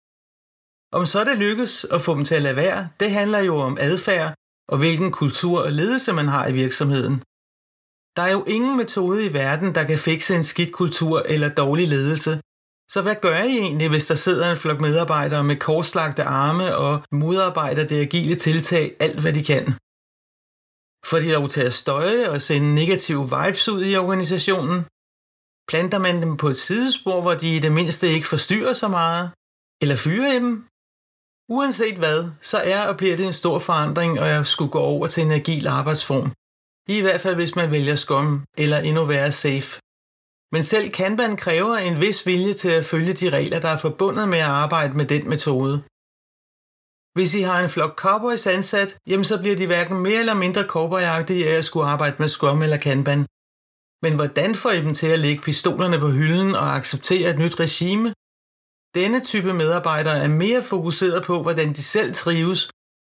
Om 0.93 1.07
så 1.07 1.25
det 1.25 1.39
lykkes 1.39 1.85
at 1.85 2.01
få 2.01 2.15
dem 2.15 2.25
til 2.25 2.35
at 2.35 2.43
lade 2.43 2.57
være, 2.57 2.89
det 3.01 3.11
handler 3.11 3.39
jo 3.39 3.57
om 3.57 3.79
adfærd 3.81 4.35
og 4.69 4.79
hvilken 4.79 5.11
kultur 5.13 5.65
og 5.67 5.73
ledelse 5.73 6.13
man 6.13 6.29
har 6.29 6.47
i 6.49 6.53
virksomheden. 6.53 7.17
Der 8.17 8.23
er 8.23 8.33
jo 8.33 8.45
ingen 8.45 8.77
metode 8.77 9.27
i 9.27 9.33
verden, 9.33 9.75
der 9.75 9.85
kan 9.85 9.99
fikse 9.99 10.35
en 10.35 10.45
skidt 10.45 10.73
kultur 10.73 11.23
eller 11.35 11.49
dårlig 11.49 11.89
ledelse. 11.89 12.41
Så 12.91 13.03
hvad 13.03 13.17
gør 13.27 13.39
I 13.43 13.59
egentlig, 13.59 13.89
hvis 13.89 14.07
der 14.07 14.15
sidder 14.15 14.51
en 14.51 14.57
flok 14.57 14.81
medarbejdere 14.81 15.45
med 15.45 15.57
korslagte 15.57 16.23
arme 16.23 16.77
og 16.77 17.03
modarbejder 17.13 17.87
det 17.87 18.01
agile 18.01 18.35
tiltag 18.35 18.97
alt, 19.01 19.21
hvad 19.21 19.33
de 19.33 19.45
kan? 19.45 19.65
Får 21.11 21.19
de 21.19 21.33
lov 21.33 21.49
til 21.49 21.61
at 21.61 21.75
støje 21.75 22.31
og 22.31 22.43
sende 22.43 22.75
negative 22.75 23.25
vibes 23.35 23.69
ud 23.69 23.85
i 23.85 23.97
organisationen? 23.97 24.79
Planter 25.71 25.99
man 25.99 26.23
dem 26.23 26.37
på 26.37 26.49
et 26.49 26.57
sidespor, 26.57 27.21
hvor 27.23 27.35
de 27.43 27.57
i 27.57 27.59
det 27.59 27.73
mindste 27.73 28.07
ikke 28.09 28.29
forstyrrer 28.29 28.75
så 28.83 28.89
meget? 28.89 29.31
Eller 29.83 29.97
fyrer 29.97 30.33
I 30.33 30.39
dem? 30.47 30.53
Uanset 31.51 31.97
hvad, 31.97 32.31
så 32.41 32.59
er 32.59 32.87
og 32.89 32.97
bliver 32.97 33.17
det 33.17 33.27
en 33.27 33.33
stor 33.33 33.59
forandring, 33.59 34.21
og 34.21 34.27
jeg 34.27 34.47
skulle 34.47 34.71
gå 34.71 34.79
over 34.79 35.07
til 35.07 35.23
en 35.23 35.31
agil 35.31 35.67
arbejdsform. 35.67 36.33
I 36.97 37.01
hvert 37.01 37.21
fald 37.21 37.35
hvis 37.35 37.57
man 37.57 37.71
vælger 37.71 37.97
Scrum, 37.97 38.45
eller 38.57 38.79
endnu 38.79 39.05
værre 39.05 39.33
Safe. 39.33 39.81
Men 40.55 40.63
selv 40.63 40.91
Kanban 40.91 41.37
kræver 41.37 41.77
en 41.77 42.01
vis 42.01 42.27
vilje 42.27 42.55
til 42.55 42.71
at 42.71 42.85
følge 42.85 43.13
de 43.13 43.31
regler, 43.31 43.61
der 43.61 43.69
er 43.69 43.79
forbundet 43.87 44.29
med 44.29 44.39
at 44.39 44.55
arbejde 44.65 44.95
med 44.97 45.07
den 45.15 45.29
metode. 45.29 45.77
Hvis 47.17 47.35
I 47.35 47.41
har 47.41 47.59
en 47.63 47.71
flok 47.75 47.95
cowboys 48.05 48.47
ansat, 48.47 48.99
jamen 49.07 49.25
så 49.25 49.39
bliver 49.39 49.57
de 49.57 49.67
hverken 49.67 49.99
mere 50.07 50.21
eller 50.25 50.35
mindre 50.35 50.63
cowboyagtige 50.63 51.49
af 51.51 51.55
at 51.59 51.65
skulle 51.65 51.87
arbejde 51.87 52.17
med 52.19 52.29
Scrum 52.29 52.63
eller 52.63 52.77
Kanban. 52.77 53.27
Men 54.05 54.15
hvordan 54.19 54.55
får 54.55 54.71
I 54.71 54.81
dem 54.87 54.95
til 54.95 55.07
at 55.07 55.19
lægge 55.19 55.43
pistolerne 55.43 55.99
på 55.99 56.09
hylden 56.19 56.55
og 56.55 56.77
acceptere 56.77 57.31
et 57.31 57.39
nyt 57.39 57.61
regime? 57.61 58.09
Denne 59.01 59.21
type 59.21 59.53
medarbejdere 59.63 60.19
er 60.25 60.29
mere 60.29 60.63
fokuseret 60.63 61.25
på, 61.25 61.43
hvordan 61.43 61.69
de 61.73 61.83
selv 61.83 62.15
trives, 62.15 62.61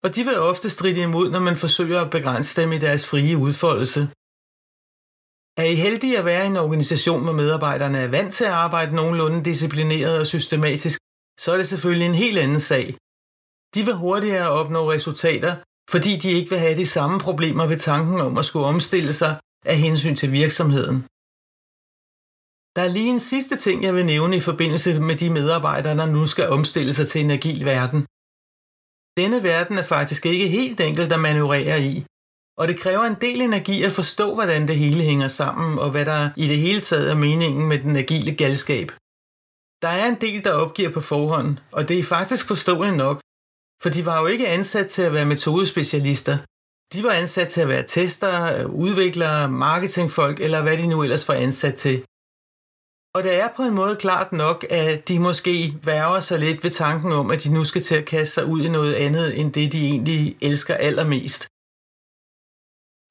og 0.05 0.09
de 0.15 0.25
vil 0.25 0.39
ofte 0.39 0.71
stride 0.71 1.03
imod, 1.03 1.31
når 1.31 1.41
man 1.41 1.57
forsøger 1.57 2.01
at 2.01 2.11
begrænse 2.11 2.61
dem 2.61 2.73
i 2.73 2.79
deres 2.79 3.07
frie 3.11 3.37
udfoldelse. 3.37 4.01
Er 5.63 5.67
I 5.73 5.75
heldige 5.75 6.19
at 6.19 6.25
være 6.25 6.45
i 6.45 6.47
en 6.47 6.57
organisation, 6.57 7.23
hvor 7.25 7.33
medarbejderne 7.33 7.99
er 7.99 8.09
vant 8.09 8.33
til 8.35 8.45
at 8.45 8.59
arbejde 8.67 8.95
nogenlunde 8.95 9.45
disciplineret 9.45 10.21
og 10.21 10.27
systematisk, 10.27 10.99
så 11.41 11.53
er 11.53 11.57
det 11.57 11.67
selvfølgelig 11.67 12.09
en 12.09 12.23
helt 12.25 12.39
anden 12.39 12.61
sag. 12.61 12.87
De 13.75 13.85
vil 13.87 13.95
hurtigere 13.95 14.49
opnå 14.61 14.93
resultater, 14.93 15.53
fordi 15.91 16.13
de 16.23 16.31
ikke 16.31 16.51
vil 16.51 16.59
have 16.59 16.77
de 16.77 16.87
samme 16.87 17.19
problemer 17.27 17.67
ved 17.67 17.79
tanken 17.79 18.21
om 18.21 18.39
at 18.39 18.45
skulle 18.45 18.67
omstille 18.67 19.13
sig 19.13 19.33
af 19.73 19.77
hensyn 19.77 20.17
til 20.17 20.33
virksomheden. 20.33 21.07
Der 22.77 22.83
er 22.83 22.89
lige 22.89 23.11
en 23.11 23.21
sidste 23.21 23.57
ting, 23.57 23.83
jeg 23.83 23.95
vil 23.95 24.07
nævne 24.07 24.37
i 24.37 24.41
forbindelse 24.41 25.01
med 25.01 25.17
de 25.17 25.31
medarbejdere, 25.31 25.97
der 25.97 26.07
nu 26.07 26.27
skal 26.27 26.49
omstille 26.49 26.93
sig 26.93 27.09
til 27.09 27.21
en 27.25 27.31
agil 27.31 27.65
verden. 27.65 28.01
Denne 29.21 29.43
verden 29.43 29.79
er 29.79 29.87
faktisk 29.95 30.27
ikke 30.27 30.49
helt 30.49 30.81
enkelt 30.81 31.13
at 31.13 31.21
manøvrere 31.21 31.83
i, 31.83 32.05
og 32.61 32.69
det 32.69 32.81
kræver 32.81 33.05
en 33.05 33.21
del 33.21 33.41
energi 33.41 33.83
at 33.83 33.93
forstå, 33.93 34.35
hvordan 34.35 34.69
det 34.69 34.77
hele 34.77 35.03
hænger 35.03 35.29
sammen, 35.29 35.79
og 35.79 35.91
hvad 35.91 36.05
der 36.05 36.31
i 36.37 36.49
det 36.49 36.59
hele 36.59 36.81
taget 36.81 37.11
er 37.11 37.15
meningen 37.15 37.69
med 37.69 37.79
den 37.79 37.97
agile 37.97 38.35
galskab. 38.35 38.89
Der 39.83 39.89
er 39.89 40.07
en 40.09 40.21
del, 40.21 40.45
der 40.45 40.53
opgiver 40.53 40.93
på 40.93 41.01
forhånd, 41.01 41.59
og 41.73 41.89
det 41.89 41.99
er 41.99 42.13
faktisk 42.17 42.47
forståeligt 42.47 42.97
nok, 42.97 43.21
for 43.83 43.89
de 43.89 44.07
var 44.07 44.21
jo 44.21 44.27
ikke 44.27 44.49
ansat 44.49 44.89
til 44.89 45.03
at 45.03 45.13
være 45.13 45.27
metodespecialister. 45.27 46.39
De 46.93 47.03
var 47.03 47.13
ansat 47.13 47.49
til 47.49 47.61
at 47.61 47.69
være 47.69 47.83
testere, 47.83 48.71
udviklere, 48.71 49.51
marketingfolk 49.51 50.41
eller 50.41 50.63
hvad 50.63 50.77
de 50.79 50.87
nu 50.87 51.03
ellers 51.03 51.29
var 51.29 51.35
ansat 51.35 51.75
til. 51.75 52.05
Og 53.17 53.21
det 53.27 53.35
er 53.43 53.49
på 53.57 53.63
en 53.63 53.75
måde 53.75 53.97
klart 53.97 54.33
nok, 54.33 54.59
at 54.71 55.09
de 55.09 55.19
måske 55.29 55.55
værger 55.91 56.21
sig 56.21 56.39
lidt 56.39 56.65
ved 56.65 56.71
tanken 56.71 57.13
om, 57.21 57.31
at 57.31 57.45
de 57.45 57.51
nu 57.57 57.65
skal 57.65 57.83
til 57.83 57.97
at 58.01 58.09
kaste 58.15 58.35
sig 58.35 58.45
ud 58.53 58.61
i 58.65 58.75
noget 58.79 58.95
andet, 58.95 59.41
end 59.41 59.53
det 59.53 59.73
de 59.73 59.87
egentlig 59.93 60.37
elsker 60.49 60.75
allermest. 60.75 61.41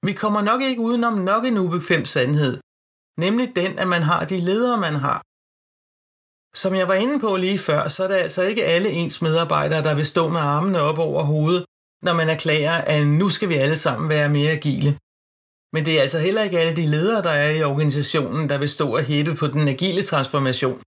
Vi 0.08 0.14
kommer 0.22 0.42
nok 0.50 0.62
ikke 0.70 0.82
udenom 0.88 1.16
nok 1.32 1.44
en 1.46 1.58
ubekvem 1.64 2.06
sandhed, 2.06 2.54
nemlig 3.24 3.48
den, 3.56 3.72
at 3.82 3.88
man 3.88 4.04
har 4.10 4.22
de 4.32 4.38
ledere, 4.50 4.78
man 4.88 4.96
har. 5.06 5.20
Som 6.62 6.72
jeg 6.80 6.88
var 6.92 6.98
inde 7.04 7.18
på 7.26 7.32
lige 7.36 7.60
før, 7.60 7.82
så 7.94 8.00
er 8.04 8.08
det 8.08 8.20
altså 8.26 8.42
ikke 8.42 8.64
alle 8.74 8.90
ens 8.90 9.22
medarbejdere, 9.22 9.84
der 9.88 9.96
vil 9.96 10.12
stå 10.14 10.24
med 10.36 10.42
armene 10.56 10.80
op 10.90 11.00
over 11.08 11.24
hovedet, 11.24 11.64
når 12.06 12.14
man 12.14 12.30
erklærer, 12.30 12.78
at 12.94 13.08
nu 13.08 13.30
skal 13.30 13.50
vi 13.50 13.56
alle 13.64 13.76
sammen 13.86 14.10
være 14.10 14.30
mere 14.38 14.52
agile. 14.60 14.92
Men 15.74 15.86
det 15.86 15.98
er 15.98 16.02
altså 16.02 16.20
heller 16.20 16.44
ikke 16.44 16.60
alle 16.60 16.76
de 16.76 16.88
ledere, 16.88 17.24
der 17.24 17.30
er 17.30 17.52
i 17.52 17.64
organisationen, 17.64 18.50
der 18.50 18.58
vil 18.58 18.70
stå 18.70 18.96
og 18.98 19.04
hæppe 19.04 19.36
på 19.36 19.48
den 19.48 19.68
agile 19.68 20.04
transformation. 20.04 20.82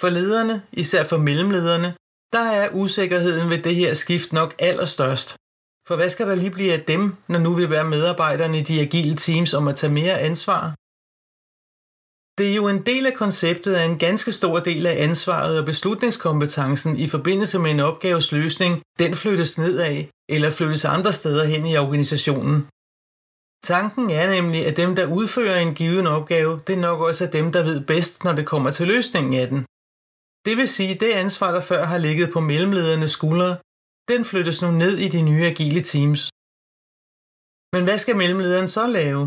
For 0.00 0.08
lederne, 0.08 0.62
især 0.72 1.04
for 1.04 1.18
mellemlederne, 1.18 1.94
der 2.32 2.44
er 2.60 2.68
usikkerheden 2.72 3.50
ved 3.50 3.62
det 3.62 3.74
her 3.74 3.94
skift 3.94 4.32
nok 4.32 4.54
allerstørst. 4.58 5.28
For 5.88 5.96
hvad 5.96 6.08
skal 6.08 6.28
der 6.28 6.34
lige 6.34 6.50
blive 6.50 6.72
af 6.72 6.82
dem, 6.82 7.16
når 7.28 7.38
nu 7.38 7.54
vil 7.54 7.70
være 7.70 7.90
medarbejderne 7.94 8.58
i 8.58 8.62
de 8.62 8.80
agile 8.80 9.16
teams 9.16 9.54
om 9.54 9.68
at 9.68 9.76
tage 9.76 9.92
mere 9.92 10.20
ansvar? 10.20 10.74
Det 12.38 12.50
er 12.50 12.54
jo 12.54 12.68
en 12.68 12.82
del 12.86 13.06
af 13.06 13.14
konceptet 13.14 13.74
at 13.74 13.90
en 13.90 13.98
ganske 13.98 14.32
stor 14.32 14.58
del 14.58 14.86
af 14.86 15.02
ansvaret 15.02 15.58
og 15.58 15.64
beslutningskompetencen 15.64 16.96
i 16.96 17.08
forbindelse 17.08 17.58
med 17.58 17.70
en 17.70 17.80
opgaves 17.80 18.32
løsning, 18.32 18.82
den 18.98 19.14
flyttes 19.14 19.58
nedad 19.58 20.04
eller 20.28 20.50
flyttes 20.50 20.84
andre 20.84 21.12
steder 21.12 21.44
hen 21.44 21.66
i 21.66 21.76
organisationen. 21.76 22.68
Tanken 23.72 24.06
er 24.20 24.26
nemlig, 24.36 24.60
at 24.66 24.76
dem, 24.82 24.90
der 24.98 25.06
udfører 25.18 25.58
en 25.60 25.74
given 25.80 26.06
opgave, 26.16 26.52
det 26.66 26.74
er 26.74 26.84
nok 26.88 27.00
også 27.08 27.22
er 27.24 27.30
dem, 27.38 27.46
der 27.54 27.62
ved 27.70 27.78
bedst, 27.92 28.24
når 28.24 28.34
det 28.38 28.46
kommer 28.52 28.70
til 28.70 28.86
løsningen 28.92 29.34
af 29.42 29.46
den. 29.52 29.60
Det 30.46 30.54
vil 30.58 30.68
sige, 30.76 30.94
at 30.94 31.00
det 31.04 31.12
ansvar, 31.24 31.50
der 31.56 31.62
før 31.70 31.82
har 31.92 31.98
ligget 32.06 32.28
på 32.32 32.40
mellemledernes 32.40 33.10
skuldre, 33.18 33.52
den 34.12 34.22
flyttes 34.30 34.62
nu 34.62 34.70
ned 34.70 34.94
i 35.04 35.08
de 35.14 35.22
nye 35.28 35.44
agile 35.52 35.82
teams. 35.92 36.22
Men 37.74 37.82
hvad 37.86 37.98
skal 37.98 38.16
mellemlederen 38.22 38.68
så 38.76 38.84
lave? 38.98 39.22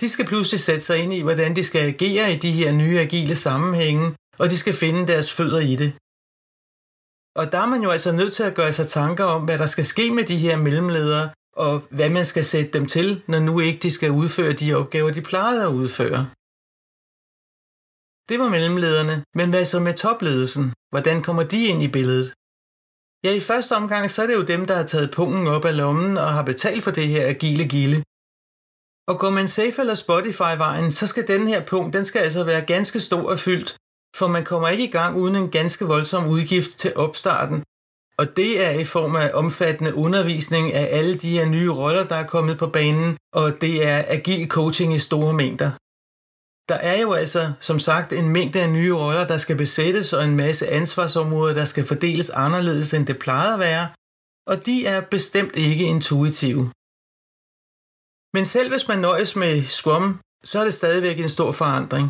De 0.00 0.08
skal 0.14 0.26
pludselig 0.30 0.60
sætte 0.60 0.84
sig 0.88 0.98
ind 1.02 1.12
i, 1.18 1.20
hvordan 1.26 1.56
de 1.56 1.64
skal 1.64 1.82
agere 1.92 2.26
i 2.34 2.38
de 2.44 2.52
her 2.60 2.70
nye 2.82 2.98
agile 3.06 3.36
sammenhænge, 3.46 4.06
og 4.40 4.46
de 4.50 4.56
skal 4.62 4.74
finde 4.82 5.02
deres 5.12 5.28
fødder 5.36 5.62
i 5.72 5.74
det. 5.82 5.90
Og 7.40 7.44
der 7.52 7.58
er 7.64 7.70
man 7.74 7.82
jo 7.86 7.90
altså 7.96 8.10
nødt 8.12 8.32
til 8.34 8.44
at 8.50 8.56
gøre 8.60 8.72
sig 8.78 8.86
tanker 8.98 9.24
om, 9.24 9.44
hvad 9.44 9.58
der 9.62 9.66
skal 9.74 9.86
ske 9.92 10.06
med 10.16 10.24
de 10.32 10.38
her 10.44 10.56
mellemledere, 10.66 11.26
og 11.64 11.74
hvad 11.96 12.10
man 12.10 12.24
skal 12.24 12.44
sætte 12.44 12.70
dem 12.76 12.86
til, 12.86 13.22
når 13.28 13.40
nu 13.48 13.60
ikke 13.60 13.80
de 13.84 13.90
skal 13.90 14.10
udføre 14.10 14.52
de 14.52 14.74
opgaver, 14.74 15.10
de 15.10 15.28
plejede 15.30 15.62
at 15.68 15.74
udføre. 15.80 16.20
Det 18.28 18.36
var 18.42 18.48
mellemlederne, 18.56 19.16
men 19.38 19.50
hvad 19.50 19.64
så 19.64 19.78
med 19.80 19.94
topledelsen? 19.94 20.64
Hvordan 20.92 21.22
kommer 21.26 21.44
de 21.52 21.60
ind 21.70 21.82
i 21.82 21.90
billedet? 21.96 22.28
Ja, 23.24 23.32
i 23.40 23.40
første 23.50 23.72
omgang 23.80 24.04
så 24.10 24.22
er 24.22 24.26
det 24.26 24.34
jo 24.40 24.50
dem, 24.52 24.66
der 24.66 24.76
har 24.80 24.86
taget 24.92 25.14
pungen 25.16 25.46
op 25.46 25.64
af 25.64 25.76
lommen 25.76 26.12
og 26.24 26.30
har 26.36 26.44
betalt 26.52 26.82
for 26.84 26.90
det 26.90 27.08
her 27.14 27.26
agile 27.34 27.68
gilde. 27.74 27.98
Og 29.10 29.14
går 29.22 29.30
man 29.30 29.48
Safe 29.48 29.80
eller 29.82 29.94
Spotify-vejen, 29.94 30.92
så 30.92 31.06
skal 31.06 31.28
den 31.28 31.48
her 31.48 31.60
punkt, 31.66 31.94
den 31.96 32.04
skal 32.04 32.20
altså 32.26 32.44
være 32.44 32.68
ganske 32.74 33.00
stor 33.00 33.30
og 33.32 33.38
fyldt, 33.38 33.70
for 34.18 34.26
man 34.26 34.44
kommer 34.44 34.68
ikke 34.68 34.84
i 34.84 34.94
gang 34.98 35.16
uden 35.16 35.36
en 35.36 35.50
ganske 35.50 35.84
voldsom 35.84 36.28
udgift 36.34 36.70
til 36.82 36.96
opstarten. 36.96 37.58
Og 38.20 38.36
det 38.36 38.64
er 38.66 38.70
i 38.70 38.84
form 38.84 39.16
af 39.16 39.30
omfattende 39.34 39.94
undervisning 39.94 40.72
af 40.72 40.98
alle 40.98 41.14
de 41.14 41.30
her 41.30 41.46
nye 41.46 41.70
roller, 41.70 42.04
der 42.04 42.14
er 42.14 42.26
kommet 42.26 42.58
på 42.58 42.66
banen, 42.66 43.16
og 43.32 43.60
det 43.60 43.86
er 43.86 44.04
agil 44.08 44.48
coaching 44.48 44.94
i 44.94 44.98
store 44.98 45.34
mængder. 45.34 45.70
Der 46.68 46.74
er 46.74 47.00
jo 47.00 47.12
altså, 47.12 47.52
som 47.60 47.78
sagt, 47.78 48.12
en 48.12 48.28
mængde 48.28 48.60
af 48.62 48.70
nye 48.70 48.94
roller, 48.94 49.26
der 49.26 49.36
skal 49.36 49.56
besættes, 49.56 50.12
og 50.12 50.24
en 50.24 50.36
masse 50.36 50.68
ansvarsområder, 50.68 51.54
der 51.54 51.64
skal 51.64 51.86
fordeles 51.86 52.30
anderledes, 52.30 52.94
end 52.94 53.06
det 53.06 53.18
plejede 53.18 53.54
at 53.54 53.60
være, 53.60 53.88
og 54.50 54.66
de 54.66 54.86
er 54.86 55.00
bestemt 55.00 55.56
ikke 55.56 55.84
intuitive. 55.84 56.64
Men 58.36 58.44
selv 58.54 58.68
hvis 58.70 58.88
man 58.88 58.98
nøjes 58.98 59.36
med 59.36 59.64
Scrum, 59.64 60.20
så 60.44 60.60
er 60.60 60.64
det 60.64 60.74
stadigvæk 60.74 61.18
en 61.20 61.28
stor 61.28 61.52
forandring. 61.52 62.06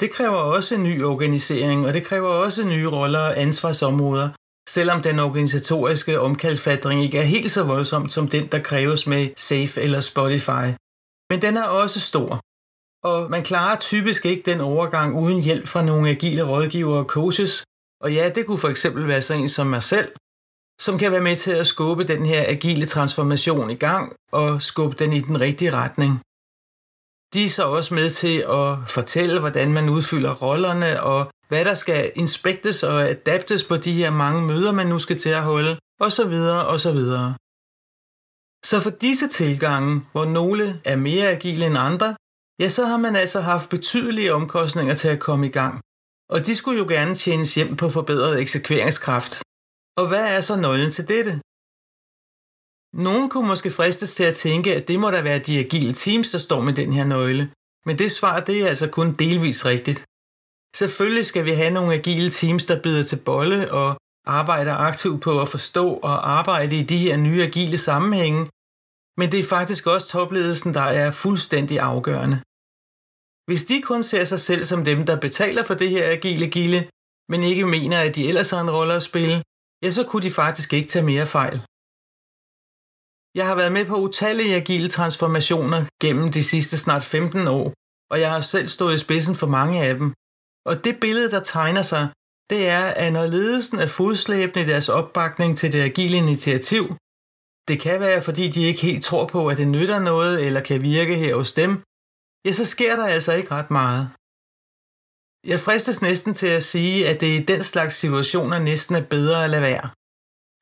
Det 0.00 0.10
kræver 0.10 0.40
også 0.56 0.74
en 0.74 0.82
ny 0.82 1.04
organisering, 1.04 1.86
og 1.86 1.94
det 1.94 2.04
kræver 2.04 2.28
også 2.28 2.64
nye 2.64 2.88
roller 2.88 3.24
og 3.28 3.40
ansvarsområder, 3.40 4.28
selvom 4.68 5.02
den 5.02 5.18
organisatoriske 5.18 6.20
omkalfatring 6.20 7.02
ikke 7.02 7.18
er 7.18 7.22
helt 7.22 7.52
så 7.52 7.62
voldsom 7.62 8.08
som 8.08 8.28
den, 8.28 8.46
der 8.46 8.58
kræves 8.58 9.06
med 9.06 9.28
Safe 9.36 9.80
eller 9.80 10.00
Spotify. 10.00 10.66
Men 11.30 11.42
den 11.42 11.56
er 11.56 11.64
også 11.64 12.00
stor, 12.00 12.40
og 13.04 13.30
man 13.30 13.42
klarer 13.42 13.76
typisk 13.76 14.26
ikke 14.26 14.50
den 14.50 14.60
overgang 14.60 15.16
uden 15.16 15.42
hjælp 15.42 15.68
fra 15.68 15.82
nogle 15.82 16.10
agile 16.10 16.42
rådgivere 16.42 16.98
og 16.98 17.04
coaches. 17.04 17.64
Og 18.00 18.12
ja, 18.12 18.28
det 18.28 18.46
kunne 18.46 18.58
for 18.58 18.68
eksempel 18.68 19.08
være 19.08 19.22
sådan 19.22 19.42
en 19.42 19.48
som 19.48 19.66
mig 19.66 19.82
selv, 19.82 20.08
som 20.80 20.98
kan 20.98 21.12
være 21.12 21.20
med 21.20 21.36
til 21.36 21.50
at 21.50 21.66
skubbe 21.66 22.04
den 22.04 22.26
her 22.26 22.44
agile 22.46 22.86
transformation 22.86 23.70
i 23.70 23.74
gang 23.74 24.16
og 24.32 24.62
skubbe 24.62 24.96
den 24.98 25.12
i 25.12 25.20
den 25.20 25.40
rigtige 25.40 25.72
retning. 25.72 26.20
De 27.34 27.44
er 27.44 27.48
så 27.48 27.64
også 27.76 27.94
med 27.94 28.10
til 28.10 28.36
at 28.58 28.68
fortælle, 28.86 29.40
hvordan 29.40 29.72
man 29.72 29.88
udfylder 29.88 30.34
rollerne, 30.34 31.02
og 31.02 31.30
hvad 31.48 31.64
der 31.64 31.74
skal 31.74 32.12
inspektes 32.14 32.82
og 32.82 33.08
adaptes 33.08 33.64
på 33.64 33.76
de 33.76 33.92
her 33.92 34.10
mange 34.10 34.42
møder, 34.42 34.72
man 34.72 34.86
nu 34.86 34.98
skal 34.98 35.18
til 35.18 35.28
at 35.28 35.42
holde, 35.42 35.78
osv. 36.00 36.34
osv. 36.74 37.00
Så 38.64 38.80
for 38.80 38.90
disse 38.90 39.28
tilgange, 39.28 40.06
hvor 40.12 40.24
nogle 40.24 40.80
er 40.84 40.96
mere 40.96 41.28
agile 41.30 41.66
end 41.66 41.78
andre, 41.78 42.16
ja, 42.60 42.68
så 42.68 42.84
har 42.84 42.96
man 42.96 43.16
altså 43.16 43.40
haft 43.40 43.70
betydelige 43.70 44.34
omkostninger 44.34 44.94
til 44.94 45.08
at 45.08 45.20
komme 45.20 45.46
i 45.46 45.50
gang. 45.50 45.80
Og 46.30 46.46
de 46.46 46.54
skulle 46.54 46.78
jo 46.78 46.86
gerne 46.88 47.14
tjenes 47.14 47.54
hjem 47.54 47.76
på 47.76 47.90
forbedret 47.90 48.40
eksekveringskraft. 48.40 49.32
Og 50.00 50.08
hvad 50.08 50.36
er 50.36 50.40
så 50.40 50.56
nøglen 50.56 50.90
til 50.90 51.08
dette? 51.08 51.40
Nogen 52.92 53.28
kunne 53.28 53.48
måske 53.48 53.70
fristes 53.70 54.14
til 54.14 54.24
at 54.24 54.34
tænke, 54.34 54.74
at 54.74 54.88
det 54.88 55.00
må 55.00 55.10
da 55.10 55.22
være 55.22 55.38
de 55.38 55.58
agile 55.58 55.92
teams, 55.92 56.30
der 56.30 56.38
står 56.38 56.60
med 56.60 56.72
den 56.72 56.92
her 56.92 57.04
nøgle. 57.04 57.50
Men 57.86 57.98
det 57.98 58.12
svar, 58.12 58.40
det 58.40 58.62
er 58.62 58.66
altså 58.66 58.88
kun 58.90 59.14
delvis 59.14 59.64
rigtigt. 59.64 60.04
Selvfølgelig 60.76 61.26
skal 61.26 61.44
vi 61.44 61.50
have 61.50 61.70
nogle 61.70 61.94
agile 61.94 62.30
teams, 62.30 62.66
der 62.66 62.82
bider 62.82 63.04
til 63.04 63.20
bolle 63.24 63.72
og 63.72 63.96
arbejder 64.26 64.74
aktivt 64.74 65.22
på 65.22 65.40
at 65.40 65.48
forstå 65.48 65.94
og 65.94 66.30
arbejde 66.30 66.76
i 66.76 66.82
de 66.82 66.98
her 66.98 67.16
nye 67.16 67.42
agile 67.42 67.78
sammenhænge, 67.78 68.50
men 69.18 69.32
det 69.32 69.40
er 69.40 69.54
faktisk 69.56 69.86
også 69.86 70.08
topledelsen, 70.08 70.74
der 70.74 70.86
er 71.02 71.10
fuldstændig 71.10 71.80
afgørende. 71.80 72.36
Hvis 73.48 73.64
de 73.64 73.82
kun 73.82 74.02
ser 74.02 74.24
sig 74.24 74.40
selv 74.40 74.64
som 74.64 74.84
dem, 74.84 75.06
der 75.06 75.20
betaler 75.20 75.62
for 75.62 75.74
det 75.74 75.90
her 75.90 76.10
agile 76.10 76.46
gilde, 76.56 76.88
men 77.30 77.42
ikke 77.42 77.66
mener, 77.66 77.98
at 78.00 78.14
de 78.14 78.28
ellers 78.28 78.50
har 78.50 78.60
en 78.60 78.70
rolle 78.70 78.94
at 78.94 79.02
spille, 79.02 79.42
ja, 79.82 79.90
så 79.90 80.06
kunne 80.06 80.22
de 80.22 80.30
faktisk 80.30 80.72
ikke 80.72 80.88
tage 80.88 81.04
mere 81.04 81.26
fejl. 81.26 81.62
Jeg 83.38 83.46
har 83.46 83.56
været 83.60 83.72
med 83.72 83.84
på 83.86 83.96
utallige 84.06 84.56
agile 84.60 84.88
transformationer 84.88 85.80
gennem 86.02 86.30
de 86.36 86.44
sidste 86.44 86.76
snart 86.78 87.04
15 87.04 87.48
år, 87.48 87.66
og 88.12 88.20
jeg 88.20 88.30
har 88.30 88.40
selv 88.40 88.68
stået 88.68 88.94
i 88.94 89.04
spidsen 89.04 89.34
for 89.40 89.46
mange 89.58 89.76
af 89.88 89.94
dem. 89.94 90.08
Og 90.70 90.84
det 90.84 91.00
billede, 91.04 91.30
der 91.30 91.42
tegner 91.42 91.82
sig, 91.82 92.04
det 92.50 92.68
er, 92.68 92.84
at 93.02 93.12
når 93.12 93.26
ledelsen 93.26 93.78
er 93.78 93.86
fodslæbende 93.86 94.64
i 94.64 94.68
deres 94.72 94.88
opbakning 94.88 95.50
til 95.58 95.72
det 95.72 95.82
agile 95.90 96.16
initiativ, 96.16 96.84
det 97.68 97.76
kan 97.80 98.00
være, 98.00 98.22
fordi 98.22 98.44
de 98.54 98.62
ikke 98.70 98.82
helt 98.88 99.04
tror 99.04 99.26
på, 99.26 99.40
at 99.48 99.58
det 99.58 99.68
nytter 99.68 99.98
noget 100.10 100.46
eller 100.46 100.60
kan 100.60 100.82
virke 100.82 101.14
her 101.22 101.34
hos 101.40 101.52
dem, 101.52 101.72
ja, 102.46 102.52
så 102.52 102.64
sker 102.74 102.96
der 102.96 103.06
altså 103.06 103.32
ikke 103.38 103.50
ret 103.50 103.70
meget. 103.70 104.04
Jeg 105.52 105.60
fristes 105.66 106.02
næsten 106.02 106.34
til 106.34 106.50
at 106.58 106.62
sige, 106.72 107.08
at 107.10 107.20
det 107.20 107.30
i 107.38 107.44
den 107.52 107.62
slags 107.62 107.94
situationer 107.94 108.58
næsten 108.58 108.94
er 108.96 109.06
bedre 109.16 109.44
at 109.44 109.50
lade 109.50 109.62
være. 109.62 109.86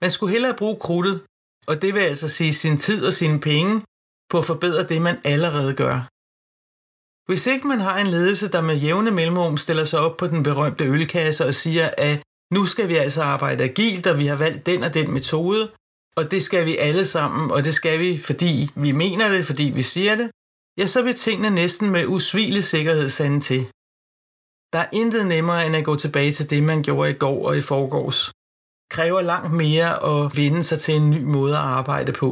Man 0.02 0.10
skulle 0.10 0.32
hellere 0.32 0.56
bruge 0.60 0.78
krudtet, 0.86 1.16
og 1.68 1.82
det 1.82 1.94
vil 1.94 2.00
altså 2.00 2.28
sige 2.28 2.54
sin 2.54 2.76
tid 2.76 3.06
og 3.06 3.12
sine 3.12 3.40
penge, 3.40 3.82
på 4.30 4.38
at 4.38 4.44
forbedre 4.44 4.82
det, 4.82 5.02
man 5.02 5.18
allerede 5.24 5.74
gør. 5.74 5.98
Hvis 7.28 7.46
ikke 7.46 7.66
man 7.66 7.80
har 7.80 7.98
en 7.98 8.06
ledelse, 8.06 8.48
der 8.48 8.60
med 8.60 8.76
jævne 8.76 9.10
mellemrum 9.10 9.56
stiller 9.56 9.84
sig 9.84 10.00
op 10.00 10.16
på 10.16 10.26
den 10.26 10.42
berømte 10.42 10.84
ølkasse 10.84 11.46
og 11.46 11.54
siger, 11.54 11.90
at 11.98 12.22
nu 12.54 12.64
skal 12.64 12.88
vi 12.88 12.96
altså 12.96 13.22
arbejde 13.22 13.64
agilt, 13.64 14.06
og 14.06 14.18
vi 14.18 14.26
har 14.26 14.36
valgt 14.36 14.66
den 14.66 14.82
og 14.82 14.94
den 14.94 15.10
metode, 15.10 15.72
og 16.16 16.30
det 16.30 16.42
skal 16.42 16.66
vi 16.66 16.76
alle 16.76 17.04
sammen, 17.04 17.50
og 17.50 17.64
det 17.64 17.74
skal 17.74 18.00
vi, 18.00 18.18
fordi 18.18 18.70
vi 18.76 18.92
mener 18.92 19.28
det, 19.28 19.46
fordi 19.46 19.62
vi 19.74 19.82
siger 19.82 20.14
det, 20.16 20.30
ja, 20.78 20.86
så 20.86 21.02
vil 21.02 21.14
tingene 21.14 21.50
næsten 21.50 21.90
med 21.90 22.06
usvigelig 22.06 22.64
sikkerhed 22.64 23.08
sande 23.10 23.40
til. 23.40 23.60
Der 24.72 24.78
er 24.78 24.88
intet 24.92 25.26
nemmere 25.26 25.66
end 25.66 25.76
at 25.76 25.84
gå 25.84 25.96
tilbage 25.96 26.32
til 26.32 26.50
det, 26.50 26.62
man 26.62 26.82
gjorde 26.82 27.10
i 27.10 27.14
går 27.24 27.48
og 27.48 27.56
i 27.58 27.60
forgårs. 27.60 28.32
Kræver 28.94 29.22
langt 29.32 29.52
mere 29.62 29.90
at 30.12 30.36
vende 30.38 30.62
sig 30.64 30.78
til 30.84 30.94
en 31.00 31.10
ny 31.14 31.22
måde 31.36 31.54
at 31.60 31.68
arbejde 31.78 32.12
på. 32.22 32.28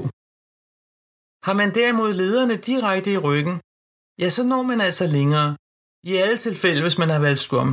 Har 1.47 1.55
man 1.61 1.75
derimod 1.79 2.13
lederne 2.21 2.57
direkte 2.57 3.11
i 3.13 3.23
ryggen, 3.27 3.57
ja, 4.23 4.29
så 4.37 4.43
når 4.53 4.63
man 4.71 4.81
altså 4.89 5.07
længere. 5.07 5.51
I 6.11 6.13
alle 6.23 6.39
tilfælde, 6.47 6.83
hvis 6.83 6.99
man 6.99 7.11
har 7.15 7.21
valgt 7.27 7.45
Scrum. 7.47 7.71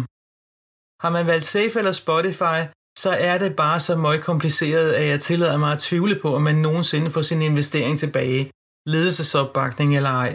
Har 1.04 1.12
man 1.18 1.28
valgt 1.32 1.46
Safe 1.46 1.76
eller 1.82 1.96
Spotify, 2.04 2.58
så 3.04 3.12
er 3.30 3.38
det 3.44 3.56
bare 3.56 3.80
så 3.80 3.94
meget 3.96 4.22
kompliceret, 4.30 4.90
at 5.00 5.06
jeg 5.12 5.20
tillader 5.20 5.58
mig 5.58 5.72
at 5.74 5.80
tvivle 5.80 6.16
på, 6.24 6.36
om 6.38 6.42
man 6.42 6.56
nogensinde 6.56 7.12
får 7.12 7.22
sin 7.22 7.42
investering 7.42 8.00
tilbage, 8.00 8.52
ledelsesopbakning 8.94 9.90
eller 9.98 10.14
ej. 10.26 10.32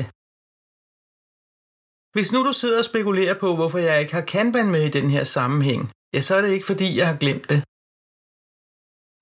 Hvis 2.15 2.33
nu 2.33 2.38
du 2.49 2.53
sidder 2.53 2.79
og 2.79 2.85
spekulerer 2.91 3.37
på, 3.43 3.49
hvorfor 3.59 3.79
jeg 3.79 4.00
ikke 4.00 4.15
har 4.15 4.31
Kanban 4.33 4.71
med 4.71 4.83
i 4.87 4.95
den 4.99 5.11
her 5.11 5.25
sammenhæng, 5.25 5.83
ja, 6.15 6.21
så 6.21 6.33
er 6.37 6.43
det 6.43 6.50
ikke 6.57 6.71
fordi, 6.73 6.88
jeg 6.99 7.07
har 7.11 7.17
glemt 7.17 7.47
det. 7.50 7.59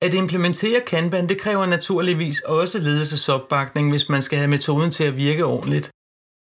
At 0.03 0.15
implementere 0.15 0.81
Kanban, 0.81 1.29
det 1.29 1.41
kræver 1.41 1.67
naturligvis 1.67 2.41
også 2.41 2.79
ledelsesopbakning, 2.79 3.91
hvis 3.91 4.09
man 4.09 4.23
skal 4.23 4.39
have 4.39 4.51
metoden 4.51 4.91
til 4.91 5.05
at 5.05 5.17
virke 5.17 5.45
ordentligt. 5.45 5.91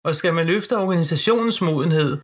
Og 0.06 0.16
skal 0.16 0.34
man 0.34 0.46
løfte 0.46 0.78
organisationens 0.78 1.62
modenhed, 1.62 2.18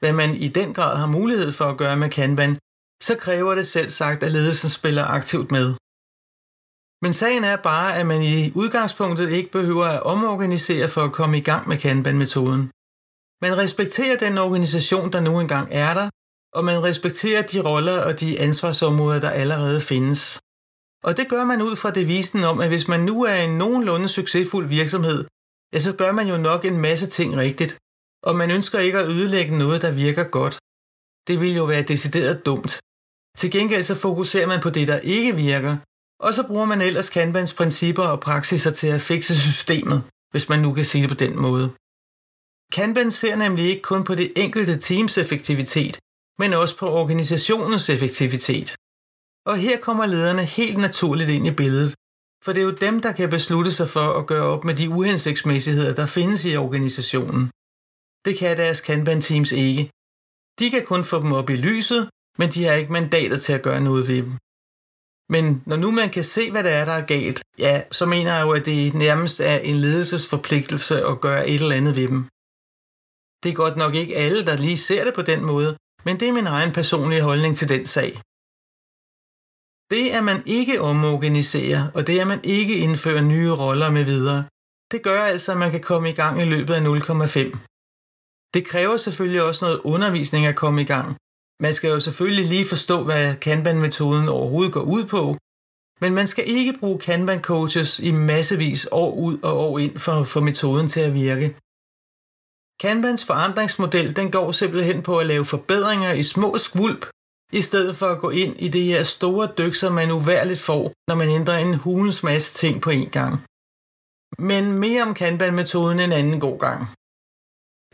hvad 0.00 0.12
man 0.12 0.34
i 0.34 0.48
den 0.48 0.74
grad 0.74 0.96
har 0.96 1.06
mulighed 1.06 1.52
for 1.52 1.64
at 1.64 1.76
gøre 1.76 1.96
med 1.96 2.10
Kanban, 2.10 2.58
så 3.02 3.16
kræver 3.18 3.54
det 3.54 3.66
selv 3.66 3.88
sagt, 3.88 4.22
at 4.22 4.32
ledelsen 4.32 4.70
spiller 4.70 5.04
aktivt 5.04 5.50
med. 5.50 5.74
Men 7.04 7.12
sagen 7.12 7.44
er 7.44 7.56
bare, 7.56 7.96
at 7.98 8.06
man 8.06 8.22
i 8.22 8.52
udgangspunktet 8.54 9.30
ikke 9.30 9.50
behøver 9.50 9.84
at 9.84 10.02
omorganisere 10.02 10.88
for 10.88 11.00
at 11.00 11.12
komme 11.12 11.38
i 11.38 11.40
gang 11.40 11.68
med 11.68 11.78
Kanban-metoden. 11.78 12.70
Man 13.44 13.56
respekterer 13.56 14.16
den 14.16 14.38
organisation, 14.38 15.12
der 15.12 15.20
nu 15.20 15.40
engang 15.40 15.68
er 15.70 15.94
der, 15.94 16.08
og 16.52 16.64
man 16.64 16.82
respekterer 16.82 17.42
de 17.42 17.60
roller 17.60 17.98
og 18.08 18.20
de 18.20 18.40
ansvarsområder, 18.40 19.20
der 19.20 19.30
allerede 19.30 19.80
findes. 19.80 20.40
Og 21.06 21.16
det 21.16 21.28
gør 21.28 21.44
man 21.44 21.62
ud 21.62 21.76
fra 21.76 21.90
devisen 21.90 22.44
om, 22.44 22.60
at 22.60 22.68
hvis 22.68 22.88
man 22.88 23.00
nu 23.00 23.24
er 23.24 23.34
en 23.34 23.58
nogenlunde 23.58 24.08
succesfuld 24.08 24.66
virksomhed, 24.68 25.24
ja, 25.72 25.78
så 25.78 25.92
gør 26.00 26.12
man 26.12 26.28
jo 26.28 26.36
nok 26.36 26.64
en 26.64 26.78
masse 26.78 27.06
ting 27.18 27.36
rigtigt, 27.36 27.78
og 28.22 28.36
man 28.36 28.50
ønsker 28.50 28.78
ikke 28.78 28.98
at 28.98 29.08
ødelægge 29.08 29.58
noget, 29.58 29.82
der 29.82 29.92
virker 29.92 30.24
godt. 30.38 30.54
Det 31.28 31.40
vil 31.40 31.54
jo 31.60 31.64
være 31.64 31.82
decideret 31.82 32.46
dumt. 32.46 32.80
Til 33.38 33.50
gengæld 33.50 33.82
så 33.82 33.94
fokuserer 33.94 34.46
man 34.46 34.60
på 34.60 34.70
det, 34.70 34.88
der 34.88 34.98
ikke 34.98 35.36
virker, 35.36 35.76
og 36.20 36.34
så 36.34 36.46
bruger 36.46 36.64
man 36.64 36.80
ellers 36.80 37.10
Kanbans 37.10 37.54
principper 37.54 38.02
og 38.02 38.20
praksiser 38.20 38.70
til 38.70 38.86
at 38.86 39.00
fikse 39.00 39.40
systemet, 39.40 40.02
hvis 40.30 40.48
man 40.48 40.60
nu 40.60 40.72
kan 40.72 40.84
sige 40.84 41.02
det 41.02 41.10
på 41.10 41.20
den 41.24 41.34
måde. 41.46 41.66
Kanban 42.72 43.10
ser 43.10 43.36
nemlig 43.36 43.64
ikke 43.70 43.82
kun 43.82 44.04
på 44.04 44.14
det 44.14 44.32
enkelte 44.36 44.78
teams 44.78 45.18
effektivitet, 45.18 45.98
men 46.38 46.52
også 46.52 46.76
på 46.76 46.86
organisationens 46.88 47.88
effektivitet. 47.88 48.76
Og 49.50 49.56
her 49.56 49.80
kommer 49.80 50.06
lederne 50.06 50.44
helt 50.44 50.78
naturligt 50.78 51.30
ind 51.30 51.46
i 51.46 51.54
billedet, 51.60 51.94
for 52.44 52.52
det 52.52 52.60
er 52.60 52.64
jo 52.64 52.76
dem, 52.86 53.00
der 53.00 53.12
kan 53.12 53.30
beslutte 53.30 53.72
sig 53.72 53.88
for 53.88 54.06
at 54.18 54.26
gøre 54.26 54.46
op 54.54 54.64
med 54.64 54.74
de 54.74 54.90
uhensigtsmæssigheder, 54.90 55.94
der 55.94 56.06
findes 56.06 56.44
i 56.44 56.56
organisationen. 56.56 57.50
Det 58.24 58.38
kan 58.38 58.56
deres 58.56 58.80
Kanban-teams 58.80 59.52
ikke. 59.52 59.90
De 60.58 60.70
kan 60.70 60.84
kun 60.86 61.04
få 61.04 61.16
dem 61.22 61.32
op 61.32 61.50
i 61.50 61.56
lyset, 61.56 62.08
men 62.38 62.48
de 62.54 62.64
har 62.64 62.74
ikke 62.74 62.92
mandater 62.92 63.36
til 63.36 63.52
at 63.52 63.62
gøre 63.62 63.80
noget 63.80 64.08
ved 64.08 64.22
dem. 64.22 64.34
Men 65.34 65.62
når 65.66 65.76
nu 65.76 65.90
man 65.90 66.10
kan 66.10 66.24
se, 66.24 66.50
hvad 66.50 66.64
der 66.64 66.70
er, 66.70 66.84
der 66.84 66.92
er 66.92 67.06
galt, 67.06 67.42
ja, 67.58 67.82
så 67.90 68.06
mener 68.06 68.32
jeg 68.34 68.42
jo, 68.46 68.50
at 68.52 68.66
det 68.66 68.94
nærmest 68.94 69.40
er 69.40 69.58
en 69.70 69.76
ledelsesforpligtelse 69.76 71.06
at 71.06 71.20
gøre 71.20 71.48
et 71.48 71.62
eller 71.62 71.76
andet 71.76 71.96
ved 71.96 72.08
dem. 72.08 72.22
Det 73.42 73.48
er 73.50 73.62
godt 73.64 73.76
nok 73.76 73.94
ikke 73.94 74.16
alle, 74.16 74.46
der 74.46 74.56
lige 74.56 74.78
ser 74.88 75.04
det 75.04 75.14
på 75.14 75.22
den 75.22 75.44
måde, 75.44 75.76
men 76.04 76.20
det 76.20 76.28
er 76.28 76.32
min 76.32 76.46
egen 76.46 76.72
personlige 76.72 77.22
holdning 77.22 77.56
til 77.56 77.68
den 77.68 77.86
sag. 77.86 78.20
Det, 79.90 80.10
at 80.10 80.24
man 80.24 80.42
ikke 80.46 80.80
omorganiserer, 80.80 81.90
og 81.94 82.06
det, 82.06 82.20
at 82.20 82.26
man 82.26 82.40
ikke 82.44 82.76
indfører 82.76 83.22
nye 83.22 83.52
roller 83.52 83.90
med 83.90 84.04
videre, 84.04 84.44
det 84.92 85.02
gør 85.02 85.22
altså, 85.22 85.52
at 85.52 85.58
man 85.58 85.70
kan 85.70 85.80
komme 85.80 86.10
i 86.10 86.12
gang 86.12 86.42
i 86.42 86.44
løbet 86.44 86.74
af 86.74 86.80
0,5. 86.80 87.56
Det 88.54 88.66
kræver 88.66 88.96
selvfølgelig 88.96 89.42
også 89.42 89.64
noget 89.64 89.80
undervisning 89.84 90.46
at 90.46 90.56
komme 90.56 90.80
i 90.80 90.84
gang. 90.84 91.16
Man 91.60 91.72
skal 91.72 91.90
jo 91.90 92.00
selvfølgelig 92.00 92.46
lige 92.46 92.68
forstå, 92.68 93.04
hvad 93.04 93.36
Kanban-metoden 93.36 94.28
overhovedet 94.28 94.72
går 94.72 94.86
ud 94.96 95.04
på, 95.04 95.36
men 96.00 96.14
man 96.14 96.26
skal 96.26 96.44
ikke 96.48 96.78
bruge 96.80 96.98
Kanban-coaches 96.98 98.00
i 98.08 98.12
massevis 98.12 98.88
år 98.92 99.14
ud 99.14 99.38
og 99.42 99.58
år 99.58 99.78
ind 99.78 99.98
for 99.98 100.12
at 100.12 100.26
få 100.26 100.40
metoden 100.40 100.88
til 100.88 101.00
at 101.00 101.14
virke. 101.14 101.56
Kanbans 102.80 103.24
forandringsmodel 103.24 104.16
den 104.16 104.30
går 104.30 104.52
simpelthen 104.52 105.02
på 105.02 105.18
at 105.18 105.26
lave 105.26 105.44
forbedringer 105.44 106.12
i 106.12 106.22
små 106.22 106.58
skvulp, 106.58 107.06
i 107.52 107.60
stedet 107.60 107.96
for 107.96 108.06
at 108.06 108.20
gå 108.20 108.30
ind 108.30 108.54
i 108.58 108.68
det 108.68 108.82
her 108.82 109.02
store 109.02 109.48
dyk, 109.58 109.74
som 109.74 109.92
man 109.92 110.10
uværligt 110.10 110.60
får, 110.60 110.92
når 111.08 111.14
man 111.14 111.28
ændrer 111.28 111.58
en 111.58 111.74
hulens 111.74 112.22
masse 112.22 112.54
ting 112.54 112.82
på 112.82 112.90
en 112.90 113.10
gang. 113.10 113.44
Men 114.38 114.72
mere 114.72 115.02
om 115.02 115.14
Kanban-metoden 115.14 116.00
en 116.00 116.12
anden 116.12 116.40
god 116.40 116.58
gang. 116.58 116.88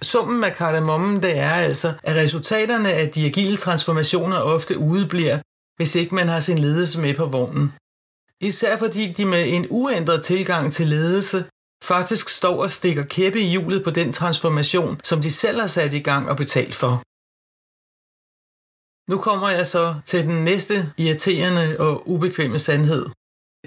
Summen 0.03 0.45
af 0.45 0.55
kardemommen 0.55 1.23
det 1.23 1.39
er 1.39 1.51
altså, 1.51 1.95
at 2.03 2.17
resultaterne 2.17 2.93
af 2.93 3.11
de 3.11 3.27
agile 3.27 3.57
transformationer 3.57 4.37
ofte 4.37 4.79
udebliver, 4.79 5.39
hvis 5.77 5.95
ikke 5.95 6.15
man 6.15 6.29
har 6.29 6.41
sin 6.41 6.59
ledelse 6.59 7.01
med 7.01 7.15
på 7.15 7.27
vognen. 7.27 7.73
Især 8.41 8.77
fordi 8.77 9.13
de 9.13 9.25
med 9.25 9.45
en 9.49 9.67
uændret 9.71 10.23
tilgang 10.25 10.73
til 10.73 10.87
ledelse 10.87 11.45
faktisk 11.85 12.29
står 12.29 12.63
og 12.63 12.71
stikker 12.71 13.05
kæppe 13.05 13.41
i 13.41 13.51
hjulet 13.51 13.85
på 13.85 13.91
den 13.91 14.13
transformation, 14.13 15.01
som 15.05 15.21
de 15.21 15.31
selv 15.31 15.61
har 15.61 15.67
sat 15.67 15.95
i 15.95 15.99
gang 15.99 16.29
og 16.29 16.37
betalt 16.37 16.75
for. 16.75 17.03
Nu 19.09 19.19
kommer 19.19 19.49
jeg 19.49 19.67
så 19.67 20.01
til 20.05 20.25
den 20.29 20.45
næste 20.45 20.93
irriterende 20.99 21.77
og 21.79 22.09
ubekvemme 22.09 22.59
sandhed. 22.59 23.07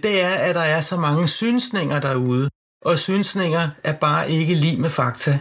Det 0.04 0.22
er, 0.22 0.36
at 0.48 0.56
der 0.56 0.62
er 0.62 0.82
så 0.82 0.98
mange 0.98 1.28
synsninger 1.28 2.00
derude, 2.00 2.50
og 2.86 3.00
synsninger 3.00 3.69
er 3.84 3.96
bare 4.06 4.32
ikke 4.32 4.56
lige 4.56 4.82
med 4.82 4.89
fakta. 4.89 5.39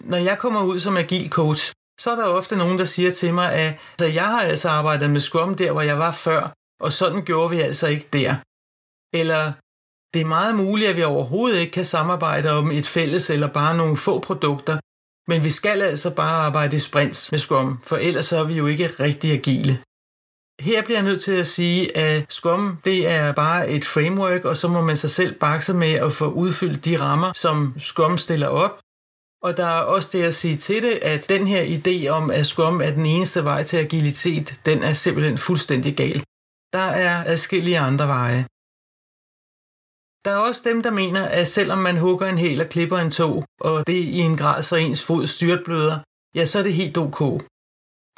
Når 0.00 0.16
jeg 0.28 0.38
kommer 0.38 0.62
ud 0.62 0.78
som 0.78 0.96
agil 0.96 1.30
coach, 1.30 1.72
så 2.00 2.10
er 2.10 2.16
der 2.16 2.24
ofte 2.38 2.56
nogen, 2.56 2.78
der 2.78 2.84
siger 2.84 3.12
til 3.12 3.34
mig, 3.34 3.52
at 3.52 3.80
altså, 3.90 4.14
jeg 4.14 4.26
har 4.26 4.42
altså 4.42 4.68
arbejdet 4.68 5.10
med 5.10 5.20
Scrum 5.20 5.54
der, 5.54 5.72
hvor 5.72 5.82
jeg 5.82 5.98
var 5.98 6.12
før, 6.12 6.52
og 6.80 6.92
sådan 6.92 7.24
gjorde 7.24 7.50
vi 7.50 7.60
altså 7.60 7.86
ikke 7.86 8.08
der. 8.12 8.34
Eller 9.20 9.52
det 10.14 10.20
er 10.20 10.34
meget 10.36 10.56
muligt, 10.56 10.90
at 10.90 10.96
vi 10.96 11.02
overhovedet 11.02 11.58
ikke 11.58 11.72
kan 11.72 11.84
samarbejde 11.84 12.50
om 12.50 12.70
et 12.70 12.86
fælles 12.86 13.30
eller 13.30 13.48
bare 13.52 13.76
nogle 13.76 13.96
få 13.96 14.20
produkter, 14.20 14.78
men 15.28 15.44
vi 15.44 15.50
skal 15.50 15.82
altså 15.82 16.10
bare 16.10 16.44
arbejde 16.46 16.76
i 16.76 16.78
sprints 16.78 17.32
med 17.32 17.38
Scrum, 17.38 17.78
for 17.82 17.96
ellers 17.96 18.32
er 18.32 18.44
vi 18.44 18.54
jo 18.54 18.66
ikke 18.66 18.86
rigtig 18.86 19.32
agile. 19.32 19.78
Her 20.60 20.82
bliver 20.82 20.98
jeg 20.98 21.08
nødt 21.08 21.22
til 21.22 21.32
at 21.32 21.46
sige, 21.46 21.96
at 21.96 22.32
Scrum 22.32 22.78
det 22.84 23.08
er 23.08 23.32
bare 23.32 23.68
et 23.68 23.84
framework, 23.84 24.44
og 24.44 24.56
så 24.56 24.68
må 24.68 24.80
man 24.82 24.96
sig 24.96 25.10
selv 25.10 25.38
bakse 25.38 25.74
med 25.74 25.92
at 25.92 26.12
få 26.12 26.30
udfyldt 26.30 26.84
de 26.84 27.00
rammer, 27.00 27.32
som 27.32 27.74
Scrum 27.78 28.18
stiller 28.18 28.48
op. 28.48 28.80
Og 29.42 29.56
der 29.56 29.66
er 29.66 29.80
også 29.80 30.08
det 30.12 30.24
at 30.24 30.34
sige 30.34 30.56
til 30.56 30.82
det, 30.82 30.98
at 31.02 31.28
den 31.28 31.46
her 31.46 31.62
idé 31.78 32.08
om, 32.08 32.30
at 32.30 32.46
Scrum 32.46 32.80
er 32.80 32.90
den 32.90 33.06
eneste 33.06 33.44
vej 33.44 33.62
til 33.62 33.76
agilitet, 33.76 34.54
den 34.66 34.82
er 34.82 34.92
simpelthen 34.92 35.38
fuldstændig 35.38 35.96
gal. 35.96 36.22
Der 36.72 36.78
er 36.78 37.24
adskillige 37.26 37.78
andre 37.78 38.08
veje. 38.08 38.46
Der 40.24 40.30
er 40.30 40.36
også 40.36 40.62
dem, 40.64 40.82
der 40.82 40.90
mener, 40.90 41.22
at 41.24 41.48
selvom 41.48 41.78
man 41.78 41.96
hugger 41.96 42.26
en 42.26 42.38
hel 42.38 42.60
og 42.60 42.68
klipper 42.68 42.98
en 42.98 43.10
tog, 43.10 43.44
og 43.60 43.86
det 43.86 43.92
i 43.92 44.18
en 44.18 44.36
grad 44.36 44.62
så 44.62 44.76
ens 44.76 45.04
fod 45.04 45.26
styrtbløder, 45.26 45.98
ja, 46.34 46.44
så 46.44 46.58
er 46.58 46.62
det 46.62 46.74
helt 46.74 46.98
ok. 46.98 47.42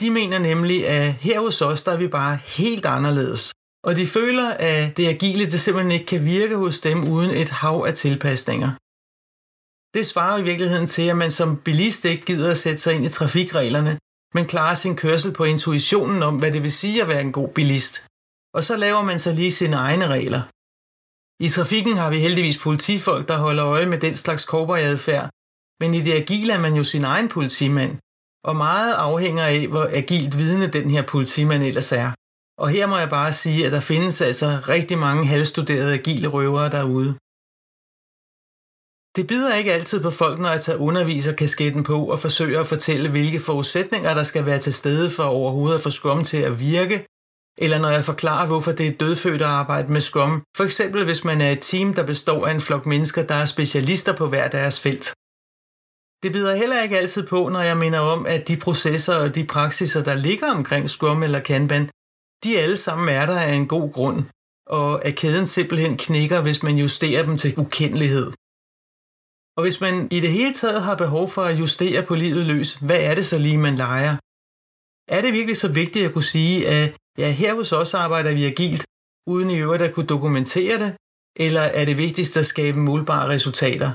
De 0.00 0.10
mener 0.10 0.38
nemlig, 0.38 0.88
at 0.88 1.12
her 1.12 1.40
hos 1.40 1.62
os, 1.62 1.82
der 1.82 1.92
er 1.92 1.96
vi 1.96 2.08
bare 2.08 2.36
helt 2.36 2.86
anderledes. 2.86 3.52
Og 3.84 3.96
de 3.96 4.06
føler, 4.06 4.50
at 4.50 4.96
det 4.96 5.08
agile 5.08 5.44
det 5.44 5.60
simpelthen 5.60 5.92
ikke 5.92 6.06
kan 6.06 6.24
virke 6.24 6.56
hos 6.56 6.80
dem 6.80 6.98
uden 7.12 7.30
et 7.30 7.50
hav 7.50 7.84
af 7.88 7.94
tilpasninger. 7.94 8.70
Det 9.96 10.06
svarer 10.06 10.38
i 10.38 10.42
virkeligheden 10.42 10.86
til, 10.86 11.02
at 11.02 11.16
man 11.16 11.30
som 11.30 11.56
bilist 11.56 12.04
ikke 12.04 12.24
gider 12.24 12.50
at 12.50 12.58
sætte 12.58 12.78
sig 12.78 12.94
ind 12.94 13.06
i 13.06 13.08
trafikreglerne, 13.08 13.98
men 14.34 14.46
klarer 14.46 14.74
sin 14.74 14.96
kørsel 14.96 15.32
på 15.32 15.44
intuitionen 15.44 16.22
om, 16.22 16.38
hvad 16.38 16.52
det 16.52 16.62
vil 16.62 16.72
sige 16.72 17.02
at 17.02 17.08
være 17.08 17.20
en 17.20 17.32
god 17.32 17.48
bilist. 17.48 18.06
Og 18.54 18.64
så 18.64 18.76
laver 18.76 19.02
man 19.02 19.18
så 19.18 19.32
lige 19.32 19.52
sine 19.52 19.76
egne 19.76 20.06
regler. 20.06 20.42
I 21.46 21.48
trafikken 21.48 21.96
har 21.96 22.11
vi 22.11 22.18
heldigvis 22.18 22.59
politifolk, 22.59 23.29
der 23.29 23.38
holder 23.38 23.66
øje 23.66 23.87
med 23.87 23.98
den 23.98 24.14
slags 24.14 24.44
adfærd, 24.90 25.31
men 25.81 25.94
i 25.94 26.00
det 26.07 26.12
agile 26.12 26.53
er 26.53 26.61
man 26.61 26.74
jo 26.74 26.85
sin 26.85 27.05
egen 27.05 27.29
politimand, 27.29 27.98
og 28.48 28.57
meget 28.57 28.94
afhænger 28.94 29.44
af, 29.44 29.68
hvor 29.68 29.87
agilt 30.00 30.38
vidne 30.38 30.66
den 30.66 30.90
her 30.90 31.03
politimand 31.12 31.62
ellers 31.62 31.92
er. 31.92 32.11
Og 32.62 32.68
her 32.68 32.87
må 32.87 32.96
jeg 32.96 33.11
bare 33.11 33.33
sige, 33.33 33.66
at 33.66 33.72
der 33.72 33.81
findes 33.81 34.20
altså 34.20 34.48
rigtig 34.68 34.98
mange 34.98 35.26
halvstuderede 35.26 35.94
agile 35.94 36.29
røvere 36.29 36.70
derude. 36.70 37.11
Det 39.16 39.26
bider 39.26 39.55
ikke 39.55 39.72
altid 39.72 40.03
på 40.03 40.11
folk, 40.11 40.38
når 40.38 40.48
jeg 40.48 40.61
tager 40.61 40.79
underviserkasketten 40.79 41.83
på 41.83 41.98
og 42.12 42.18
forsøger 42.18 42.61
at 42.61 42.66
fortælle, 42.66 43.11
hvilke 43.11 43.40
forudsætninger 43.40 44.14
der 44.14 44.22
skal 44.22 44.46
være 44.46 44.59
til 44.59 44.74
stede 44.74 45.11
for 45.11 45.22
overhovedet 45.22 45.79
at 45.79 45.85
få 45.85 45.90
Scrum 45.90 46.24
til 46.24 46.37
at 46.37 46.61
virke, 46.61 46.96
eller 47.60 47.78
når 47.78 47.88
jeg 47.88 48.04
forklarer, 48.04 48.46
hvorfor 48.46 48.72
det 48.72 48.86
er 48.86 48.98
dødfødt 49.02 49.42
at 49.42 49.48
arbejde 49.48 49.92
med 49.92 50.00
Scrum. 50.00 50.42
For 50.56 50.64
eksempel 50.64 51.04
hvis 51.04 51.24
man 51.24 51.40
er 51.40 51.50
et 51.52 51.60
team, 51.60 51.94
der 51.94 52.06
består 52.06 52.46
af 52.46 52.54
en 52.54 52.60
flok 52.60 52.86
mennesker, 52.86 53.22
der 53.22 53.34
er 53.34 53.44
specialister 53.44 54.16
på 54.16 54.28
hver 54.28 54.48
deres 54.48 54.80
felt. 54.80 55.06
Det 56.22 56.32
bider 56.32 56.54
heller 56.54 56.82
ikke 56.82 56.98
altid 56.98 57.26
på, 57.26 57.48
når 57.48 57.60
jeg 57.60 57.76
minder 57.76 57.98
om, 57.98 58.26
at 58.26 58.48
de 58.48 58.56
processer 58.56 59.16
og 59.16 59.34
de 59.34 59.46
praksiser, 59.46 60.02
der 60.04 60.14
ligger 60.14 60.54
omkring 60.58 60.90
Scrum 60.90 61.22
eller 61.22 61.40
Kanban, 61.40 61.90
de 62.44 62.58
alle 62.58 62.76
sammen 62.76 63.08
er 63.08 63.26
der 63.26 63.38
af 63.38 63.52
en 63.52 63.68
god 63.68 63.92
grund, 63.92 64.24
og 64.66 65.04
at 65.04 65.16
kæden 65.16 65.46
simpelthen 65.46 65.96
knækker, 65.96 66.42
hvis 66.42 66.62
man 66.62 66.76
justerer 66.76 67.24
dem 67.24 67.36
til 67.38 67.58
ukendelighed. 67.58 68.32
Og 69.56 69.62
hvis 69.62 69.80
man 69.80 70.08
i 70.10 70.20
det 70.20 70.32
hele 70.38 70.54
taget 70.54 70.82
har 70.82 70.94
behov 70.94 71.30
for 71.30 71.42
at 71.42 71.58
justere 71.58 72.02
på 72.06 72.14
livet 72.14 72.46
løs, 72.46 72.72
hvad 72.86 73.00
er 73.00 73.14
det 73.14 73.26
så 73.26 73.38
lige, 73.38 73.58
man 73.58 73.76
leger? 73.76 74.16
Er 75.16 75.20
det 75.22 75.32
virkelig 75.32 75.56
så 75.56 75.68
vigtigt 75.72 76.06
at 76.06 76.12
kunne 76.12 76.32
sige, 76.36 76.68
at 76.68 76.96
ja, 77.20 77.28
her 77.40 77.52
hos 77.54 77.72
os 77.72 77.94
arbejder 78.04 78.33
vi 78.35 78.44
agilt, 78.52 78.85
uden 79.33 79.50
i 79.50 79.61
øvrigt 79.64 79.87
at 79.87 79.94
kunne 79.94 80.12
dokumentere 80.14 80.76
det, 80.85 80.90
eller 81.46 81.64
er 81.78 81.85
det 81.85 81.96
vigtigst 81.96 82.37
at 82.37 82.46
skabe 82.52 82.78
målbare 82.78 83.28
resultater? 83.35 83.90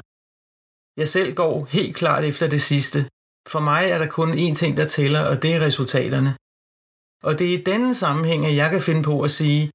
Jeg 1.02 1.08
selv 1.16 1.30
går 1.42 1.66
helt 1.76 1.96
klart 1.96 2.24
efter 2.32 2.48
det 2.56 2.62
sidste. 2.62 3.00
For 3.54 3.60
mig 3.70 3.84
er 3.94 3.98
der 3.98 4.10
kun 4.18 4.30
én 4.46 4.56
ting, 4.62 4.78
der 4.78 4.88
tæller, 4.88 5.22
og 5.32 5.36
det 5.44 5.50
er 5.56 5.66
resultaterne. 5.68 6.32
Og 7.28 7.40
det 7.40 7.46
er 7.48 7.58
i 7.58 7.66
denne 7.72 7.94
sammenhæng, 7.96 8.46
at 8.46 8.56
jeg 8.56 8.70
kan 8.72 8.82
finde 8.82 9.04
på 9.04 9.16
at 9.22 9.32
sige, 9.32 9.72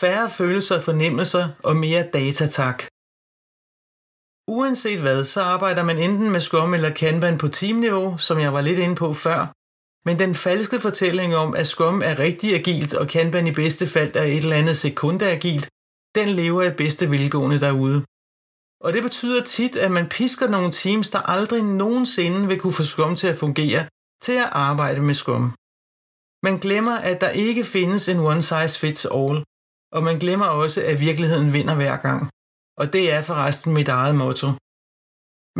færre 0.00 0.30
følelser 0.30 0.76
og 0.76 0.82
fornemmelser 0.82 1.44
og 1.68 1.76
mere 1.76 2.02
data 2.18 2.46
tak. 2.60 2.78
Uanset 4.56 5.00
hvad, 5.00 5.24
så 5.24 5.40
arbejder 5.54 5.84
man 5.84 5.98
enten 5.98 6.30
med 6.30 6.40
Scrum 6.40 6.74
eller 6.74 6.90
Kanban 7.00 7.38
på 7.38 7.48
teamniveau, 7.48 8.18
som 8.26 8.36
jeg 8.44 8.52
var 8.52 8.60
lidt 8.60 8.78
inde 8.78 8.96
på 9.02 9.14
før, 9.14 9.40
men 10.08 10.18
den 10.18 10.34
falske 10.34 10.80
fortælling 10.86 11.30
om, 11.44 11.50
at 11.60 11.66
Scrum 11.66 12.02
er 12.10 12.18
rigtig 12.18 12.54
agilt, 12.54 12.92
og 12.94 13.08
Kanban 13.08 13.46
i 13.46 13.58
bedste 13.62 13.86
fald 13.94 14.12
er 14.16 14.22
et 14.22 14.36
eller 14.36 14.60
andet 14.62 14.76
sekundagilt, 14.76 15.66
den 16.18 16.28
lever 16.40 16.62
i 16.62 16.78
bedste 16.82 17.10
velgående 17.10 17.60
derude. 17.66 17.98
Og 18.84 18.90
det 18.94 19.02
betyder 19.02 19.42
tit, 19.42 19.76
at 19.76 19.90
man 19.90 20.08
pisker 20.08 20.48
nogle 20.48 20.70
teams, 20.82 21.10
der 21.10 21.30
aldrig 21.34 21.62
nogensinde 21.62 22.40
vil 22.48 22.60
kunne 22.60 22.78
få 22.78 22.82
Scrum 22.82 23.16
til 23.16 23.26
at 23.32 23.38
fungere, 23.44 23.82
til 24.22 24.36
at 24.44 24.52
arbejde 24.68 25.00
med 25.08 25.14
Scrum. 25.14 25.46
Man 26.46 26.56
glemmer, 26.64 26.96
at 27.10 27.20
der 27.20 27.30
ikke 27.30 27.64
findes 27.64 28.08
en 28.08 28.18
one 28.30 28.42
size 28.42 28.78
fits 28.82 29.04
all, 29.18 29.36
og 29.96 30.00
man 30.08 30.18
glemmer 30.18 30.46
også, 30.62 30.78
at 30.90 31.00
virkeligheden 31.00 31.52
vinder 31.52 31.74
hver 31.74 31.96
gang. 32.06 32.20
Og 32.80 32.92
det 32.92 33.04
er 33.14 33.22
forresten 33.22 33.70
mit 33.78 33.88
eget 33.88 34.14
motto. 34.22 34.48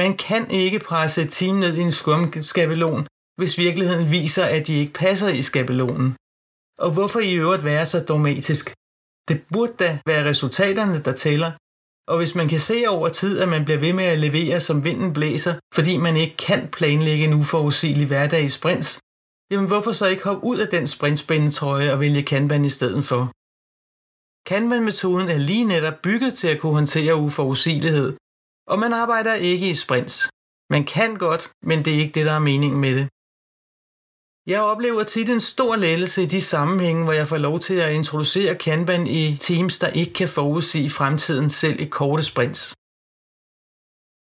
Man 0.02 0.12
kan 0.26 0.42
ikke 0.50 0.78
presse 0.88 1.22
et 1.22 1.30
team 1.38 1.54
ned 1.56 1.74
i 1.76 1.80
en 1.88 1.92
skumskabelon, 1.92 3.06
hvis 3.38 3.59
virkeligheden 3.59 4.11
viser, 4.11 4.44
at 4.44 4.66
de 4.66 4.74
ikke 4.74 4.92
passer 4.92 5.29
i 5.29 5.42
skabelonen. 5.42 6.16
Og 6.85 6.90
hvorfor 6.92 7.20
i 7.20 7.35
øvrigt 7.35 7.64
være 7.64 7.87
så 7.87 7.98
dogmatisk? 8.09 8.64
Det 9.29 9.38
burde 9.53 9.74
da 9.79 9.90
være 10.07 10.29
resultaterne, 10.31 11.03
der 11.07 11.12
tæller. 11.12 11.51
Og 12.11 12.16
hvis 12.18 12.35
man 12.35 12.48
kan 12.48 12.61
se 12.61 12.79
over 12.88 13.09
tid, 13.09 13.38
at 13.38 13.48
man 13.48 13.64
bliver 13.64 13.81
ved 13.81 13.92
med 13.92 14.05
at 14.05 14.18
levere, 14.18 14.61
som 14.61 14.85
vinden 14.85 15.12
blæser, 15.12 15.55
fordi 15.74 15.96
man 15.96 16.16
ikke 16.16 16.37
kan 16.37 16.68
planlægge 16.77 17.24
en 17.24 17.35
uforudsigelig 17.35 18.07
hverdag 18.07 18.42
i 18.44 18.48
sprints, 18.48 18.98
jamen 19.51 19.68
hvorfor 19.68 19.92
så 19.92 20.07
ikke 20.07 20.24
hoppe 20.24 20.44
ud 20.44 20.59
af 20.59 20.68
den 20.68 20.87
sprintspændetrøje 20.87 21.92
og 21.92 22.01
vælge 22.01 22.22
Kanban 22.22 22.64
i 22.64 22.68
stedet 22.79 23.05
for? 23.05 23.20
Kanban-metoden 24.51 25.29
er 25.29 25.38
lige 25.51 25.64
netop 25.64 25.98
bygget 26.03 26.33
til 26.35 26.48
at 26.48 26.61
kunne 26.61 26.79
håndtere 26.81 27.16
uforudsigelighed, 27.16 28.16
og 28.72 28.79
man 28.79 28.92
arbejder 28.92 29.35
ikke 29.35 29.70
i 29.70 29.74
sprints. 29.74 30.29
Man 30.74 30.85
kan 30.85 31.16
godt, 31.27 31.51
men 31.62 31.79
det 31.85 31.94
er 31.94 32.01
ikke 32.05 32.16
det, 32.18 32.27
der 32.27 32.33
er 32.33 32.48
meningen 32.51 32.81
med 32.81 32.94
det. 32.98 33.09
Jeg 34.54 34.62
oplever 34.72 35.02
tit 35.04 35.28
en 35.28 35.40
stor 35.40 35.76
lettelse 35.76 36.22
i 36.22 36.26
de 36.26 36.42
sammenhænge, 36.42 37.04
hvor 37.04 37.12
jeg 37.12 37.28
får 37.28 37.38
lov 37.38 37.58
til 37.58 37.74
at 37.74 37.92
introducere 37.92 38.54
Kanban 38.64 39.06
i 39.06 39.37
teams, 39.37 39.78
der 39.78 39.90
ikke 40.00 40.12
kan 40.12 40.28
forudsige 40.28 40.90
fremtiden 40.90 41.50
selv 41.50 41.80
i 41.80 41.88
korte 41.98 42.22
sprints. 42.22 42.62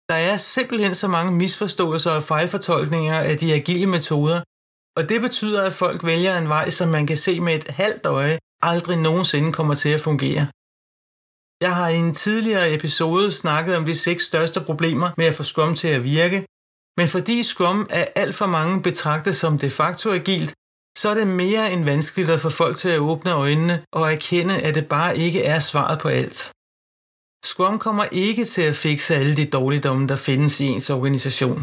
Der 0.10 0.20
er 0.30 0.38
simpelthen 0.38 0.96
så 0.96 1.08
mange 1.08 1.32
misforståelser 1.42 2.12
og 2.12 2.24
fejlfortolkninger 2.24 3.18
af 3.30 3.38
de 3.38 3.54
agile 3.54 3.90
metoder, 3.96 4.40
og 4.98 5.10
det 5.10 5.20
betyder, 5.22 5.62
at 5.64 5.74
folk 5.74 6.00
vælger 6.12 6.38
en 6.38 6.50
vej, 6.56 6.70
som 6.70 6.88
man 6.90 7.08
kan 7.08 7.18
se 7.18 7.34
med 7.40 7.56
et 7.56 7.68
halvt 7.68 8.06
øje, 8.06 8.38
aldrig 8.62 8.98
nogensinde 8.98 9.54
kommer 9.54 9.76
til 9.76 9.90
at 9.90 10.02
fungere. 10.02 10.44
Jeg 11.66 11.74
har 11.80 11.90
i 11.90 11.98
en 12.06 12.14
tidligere 12.14 12.74
episode 12.74 13.32
snakket 13.32 13.78
om 13.78 13.86
de 13.86 13.96
seks 13.96 14.24
største 14.24 14.60
problemer 14.62 15.10
med 15.18 15.26
at 15.26 15.34
få 15.34 15.44
Scrum 15.44 15.76
til 15.76 15.88
at 15.88 16.04
virke, 16.04 16.40
men 16.98 17.08
fordi 17.08 17.44
Scrum 17.44 17.88
er 17.90 18.06
alt 18.16 18.36
for 18.36 18.46
mange 18.46 18.82
betragtet 18.82 19.36
som 19.36 19.60
de 19.60 19.70
facto 19.70 20.12
agilt, 20.12 20.54
så 20.98 21.10
er 21.10 21.14
det 21.14 21.28
mere 21.28 21.72
end 21.74 21.84
vanskeligt 21.84 22.30
at 22.30 22.40
få 22.40 22.50
folk 22.50 22.78
til 22.78 22.90
at 22.90 23.00
åbne 23.00 23.32
øjnene 23.32 23.86
og 23.92 24.14
erkende, 24.14 24.62
at 24.62 24.76
det 24.76 24.88
bare 24.90 25.18
ikke 25.18 25.44
er 25.44 25.60
svaret 25.60 26.00
på 26.02 26.08
alt. 26.08 26.52
Scrum 27.46 27.80
kommer 27.80 28.06
ikke 28.12 28.46
til 28.46 28.62
at 28.62 28.76
fikse 28.76 29.16
alle 29.16 29.36
de 29.36 29.46
dårligdomme, 29.46 30.08
der 30.08 30.16
findes 30.16 30.60
i 30.60 30.66
ens 30.66 30.90
organisation. 30.90 31.60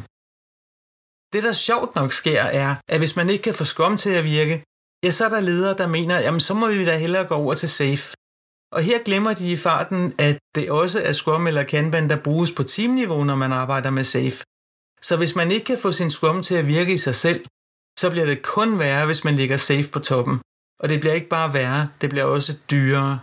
Det, 1.32 1.42
der 1.42 1.52
sjovt 1.52 1.94
nok 1.94 2.12
sker, 2.12 2.42
er, 2.42 2.74
at 2.88 2.98
hvis 2.98 3.16
man 3.16 3.30
ikke 3.30 3.42
kan 3.42 3.54
få 3.54 3.64
Scrum 3.64 3.96
til 3.96 4.10
at 4.10 4.24
virke, 4.24 4.64
ja, 5.04 5.10
så 5.10 5.24
er 5.24 5.28
der 5.28 5.40
ledere, 5.40 5.78
der 5.78 5.86
mener, 5.86 6.20
jamen 6.20 6.40
så 6.40 6.54
må 6.54 6.68
vi 6.68 6.84
da 6.84 6.96
hellere 6.98 7.24
gå 7.24 7.34
over 7.34 7.54
til 7.54 7.68
Safe. 7.68 8.14
Og 8.72 8.82
her 8.82 8.98
glemmer 9.02 9.34
de 9.34 9.52
i 9.52 9.56
farten, 9.56 10.14
at 10.18 10.38
det 10.54 10.70
også 10.70 11.02
er 11.02 11.12
Scrum 11.12 11.46
eller 11.46 11.62
Kanban, 11.62 12.10
der 12.10 12.22
bruges 12.26 12.50
på 12.52 12.62
teamniveau, 12.62 13.24
når 13.24 13.36
man 13.36 13.52
arbejder 13.52 13.90
med 13.90 14.04
Safe. 14.04 14.44
Så 15.08 15.16
hvis 15.16 15.36
man 15.36 15.50
ikke 15.50 15.66
kan 15.66 15.78
få 15.78 15.92
sin 15.92 16.10
Scrum 16.10 16.42
til 16.42 16.54
at 16.54 16.66
virke 16.66 16.92
i 16.92 17.04
sig 17.06 17.14
selv, 17.14 17.40
så 18.00 18.10
bliver 18.10 18.26
det 18.26 18.42
kun 18.42 18.78
værre, 18.78 19.06
hvis 19.06 19.24
man 19.24 19.36
ligger 19.36 19.56
Safe 19.56 19.88
på 19.92 19.98
toppen. 19.98 20.36
Og 20.80 20.88
det 20.88 21.00
bliver 21.00 21.14
ikke 21.14 21.28
bare 21.28 21.54
værre, 21.54 21.90
det 22.00 22.10
bliver 22.10 22.24
også 22.24 22.52
dyrere. 22.70 23.14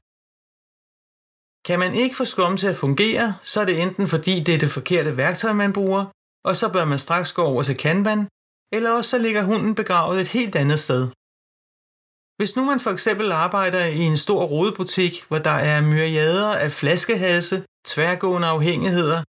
Kan 1.67 1.79
man 1.79 1.93
ikke 2.01 2.15
få 2.15 2.25
Scrum 2.25 2.57
til 2.57 2.67
at 2.67 2.81
fungere, 2.85 3.35
så 3.41 3.61
er 3.61 3.65
det 3.65 3.81
enten 3.81 4.07
fordi 4.07 4.43
det 4.45 4.53
er 4.53 4.59
det 4.59 4.71
forkerte 4.71 5.17
værktøj, 5.17 5.53
man 5.53 5.73
bruger, 5.73 6.05
og 6.47 6.55
så 6.55 6.65
bør 6.75 6.85
man 6.85 6.99
straks 6.99 7.33
gå 7.33 7.43
over 7.43 7.63
til 7.63 7.77
Kanban, 7.77 8.27
eller 8.75 8.91
også 8.91 9.09
så 9.09 9.17
ligger 9.17 9.43
hunden 9.43 9.75
begravet 9.75 10.21
et 10.21 10.27
helt 10.27 10.55
andet 10.55 10.79
sted. 10.79 11.03
Hvis 12.39 12.55
nu 12.55 12.61
man 12.71 12.79
for 12.79 12.91
eksempel 12.91 13.31
arbejder 13.31 13.85
i 13.85 14.03
en 14.11 14.17
stor 14.17 14.43
rodebutik, 14.45 15.13
hvor 15.27 15.37
der 15.37 15.57
er 15.71 15.81
myriader 15.81 16.51
af 16.65 16.71
flaskehalse, 16.71 17.57
tværgående 17.85 18.47
afhængigheder, 18.47 19.23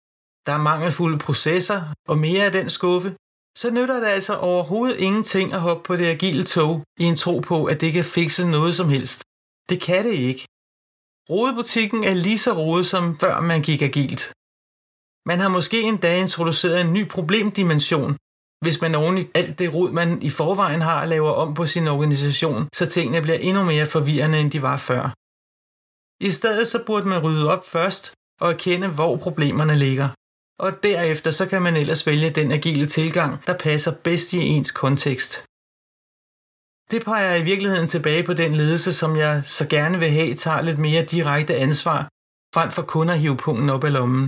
der 0.46 0.52
er 0.52 0.62
mangelfulde 0.70 1.18
processer 1.18 1.80
og 2.08 2.18
mere 2.18 2.44
af 2.44 2.52
den 2.52 2.70
skuffe, 2.70 3.16
så 3.58 3.70
nytter 3.70 4.00
det 4.00 4.06
altså 4.06 4.34
overhovedet 4.36 4.96
ingenting 4.96 5.52
at 5.52 5.60
hoppe 5.60 5.82
på 5.82 5.96
det 5.96 6.06
agile 6.06 6.44
tog 6.44 6.84
i 7.00 7.04
en 7.04 7.16
tro 7.16 7.40
på, 7.40 7.64
at 7.64 7.80
det 7.80 7.92
kan 7.92 8.04
fikse 8.04 8.46
noget 8.56 8.74
som 8.74 8.88
helst. 8.88 9.22
Det 9.70 9.82
kan 9.82 10.04
det 10.04 10.14
ikke. 10.14 10.46
Rodebutikken 11.30 12.04
er 12.04 12.14
lige 12.14 12.38
så 12.38 12.52
rodet 12.52 12.86
som 12.86 13.18
før 13.18 13.40
man 13.40 13.62
gik 13.62 13.82
agilt. 13.82 14.22
Man 15.28 15.38
har 15.42 15.48
måske 15.48 15.82
endda 15.82 16.10
introduceret 16.16 16.80
en 16.80 16.92
ny 16.92 17.08
problemdimension, 17.08 18.16
hvis 18.64 18.80
man 18.80 18.94
oven 18.94 19.18
i 19.18 19.26
alt 19.34 19.58
det 19.58 19.74
rod, 19.74 19.90
man 19.92 20.22
i 20.22 20.30
forvejen 20.30 20.80
har, 20.80 21.06
laver 21.06 21.30
om 21.30 21.54
på 21.54 21.66
sin 21.66 21.88
organisation, 21.88 22.68
så 22.74 22.86
tingene 22.86 23.22
bliver 23.22 23.38
endnu 23.38 23.64
mere 23.64 23.86
forvirrende, 23.86 24.40
end 24.40 24.50
de 24.50 24.62
var 24.62 24.76
før. 24.76 25.02
I 26.28 26.30
stedet 26.30 26.66
så 26.66 26.78
burde 26.86 27.08
man 27.08 27.22
rydde 27.24 27.50
op 27.54 27.64
først 27.74 28.12
og 28.40 28.50
erkende, 28.50 28.88
hvor 28.88 29.16
problemerne 29.16 29.74
ligger. 29.74 30.08
Og 30.64 30.82
derefter 30.82 31.30
så 31.30 31.44
kan 31.46 31.62
man 31.62 31.76
ellers 31.76 32.06
vælge 32.06 32.30
den 32.30 32.52
agile 32.52 32.86
tilgang, 32.86 33.46
der 33.46 33.58
passer 33.58 33.92
bedst 34.04 34.32
i 34.32 34.38
ens 34.38 34.70
kontekst. 34.70 35.32
Det 36.90 37.04
peger 37.04 37.34
i 37.34 37.44
virkeligheden 37.50 37.88
tilbage 37.88 38.24
på 38.24 38.34
den 38.42 38.52
ledelse, 38.54 38.92
som 38.92 39.16
jeg 39.16 39.34
så 39.44 39.64
gerne 39.68 39.98
vil 39.98 40.10
have, 40.10 40.34
tager 40.34 40.62
lidt 40.62 40.78
mere 40.78 41.04
direkte 41.04 41.54
ansvar, 41.56 42.00
frem 42.54 42.70
for 42.70 42.82
kun 42.82 43.08
at 43.08 43.20
hive 43.20 43.36
punkten 43.36 43.70
op 43.70 43.84
af 43.84 43.92
lommen. 43.92 44.24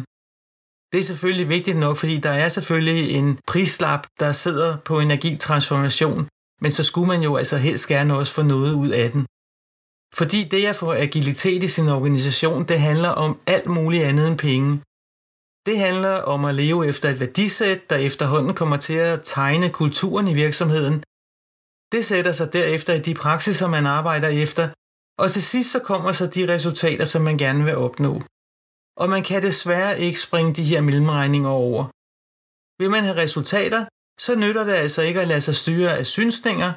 Det 0.93 0.99
er 1.01 1.09
selvfølgelig 1.11 1.49
vigtigt 1.49 1.79
nok, 1.79 1.97
fordi 1.97 2.17
der 2.27 2.35
er 2.45 2.49
selvfølgelig 2.49 3.11
en 3.11 3.39
prislap, 3.47 4.07
der 4.21 4.33
sidder 4.33 4.71
på 4.89 5.01
energitransformation, 5.01 6.29
men 6.63 6.71
så 6.71 6.85
skulle 6.85 7.09
man 7.09 7.23
jo 7.23 7.37
altså 7.37 7.57
helst 7.57 7.89
gerne 7.89 8.17
også 8.17 8.33
få 8.33 8.43
noget 8.43 8.73
ud 8.83 8.91
af 9.03 9.11
den. 9.11 9.23
Fordi 10.21 10.41
det 10.53 10.67
at 10.67 10.77
få 10.77 10.93
agilitet 10.93 11.63
i 11.63 11.69
sin 11.69 11.89
organisation, 11.89 12.65
det 12.71 12.81
handler 12.81 13.09
om 13.09 13.41
alt 13.47 13.69
muligt 13.77 14.05
andet 14.05 14.29
end 14.29 14.39
penge. 14.39 14.71
Det 15.67 15.79
handler 15.79 16.15
om 16.35 16.45
at 16.45 16.55
leve 16.55 16.87
efter 16.91 17.09
et 17.09 17.21
værdisæt, 17.21 17.91
der 17.91 17.97
efterhånden 17.97 18.55
kommer 18.55 18.77
til 18.77 18.99
at 19.13 19.21
tegne 19.25 19.71
kulturen 19.71 20.29
i 20.29 20.35
virksomheden. 20.35 20.97
Det 21.93 22.05
sætter 22.05 22.33
sig 22.33 22.53
derefter 22.53 22.93
i 22.95 23.01
de 23.09 23.15
praksiser, 23.15 23.69
man 23.69 23.87
arbejder 23.87 24.29
efter, 24.29 24.65
og 25.23 25.31
til 25.31 25.43
sidst 25.43 25.71
så 25.73 25.79
kommer 25.79 26.13
så 26.13 26.27
de 26.27 26.55
resultater, 26.55 27.05
som 27.05 27.23
man 27.23 27.39
gerne 27.39 27.65
vil 27.65 27.77
opnå 27.77 28.23
og 28.97 29.09
man 29.15 29.23
kan 29.23 29.43
desværre 29.43 30.01
ikke 30.01 30.21
springe 30.21 30.53
de 30.55 30.65
her 30.65 30.81
mellemregninger 30.81 31.51
over. 31.51 31.83
Vil 32.81 32.91
man 32.91 33.05
have 33.05 33.17
resultater, 33.25 33.83
så 34.21 34.33
nytter 34.43 34.65
det 34.65 34.73
altså 34.85 35.03
ikke 35.03 35.21
at 35.21 35.29
lade 35.29 35.41
sig 35.41 35.57
styre 35.63 35.99
af 35.99 36.07
synsninger. 36.07 36.71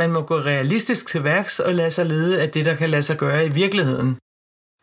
Man 0.00 0.12
må 0.12 0.20
gå 0.22 0.36
realistisk 0.52 1.02
til 1.08 1.24
værks 1.24 1.60
og 1.60 1.74
lade 1.74 1.90
sig 1.90 2.06
lede 2.06 2.42
af 2.42 2.50
det, 2.50 2.64
der 2.64 2.76
kan 2.76 2.90
lade 2.90 3.02
sig 3.02 3.18
gøre 3.18 3.46
i 3.46 3.52
virkeligheden. 3.62 4.10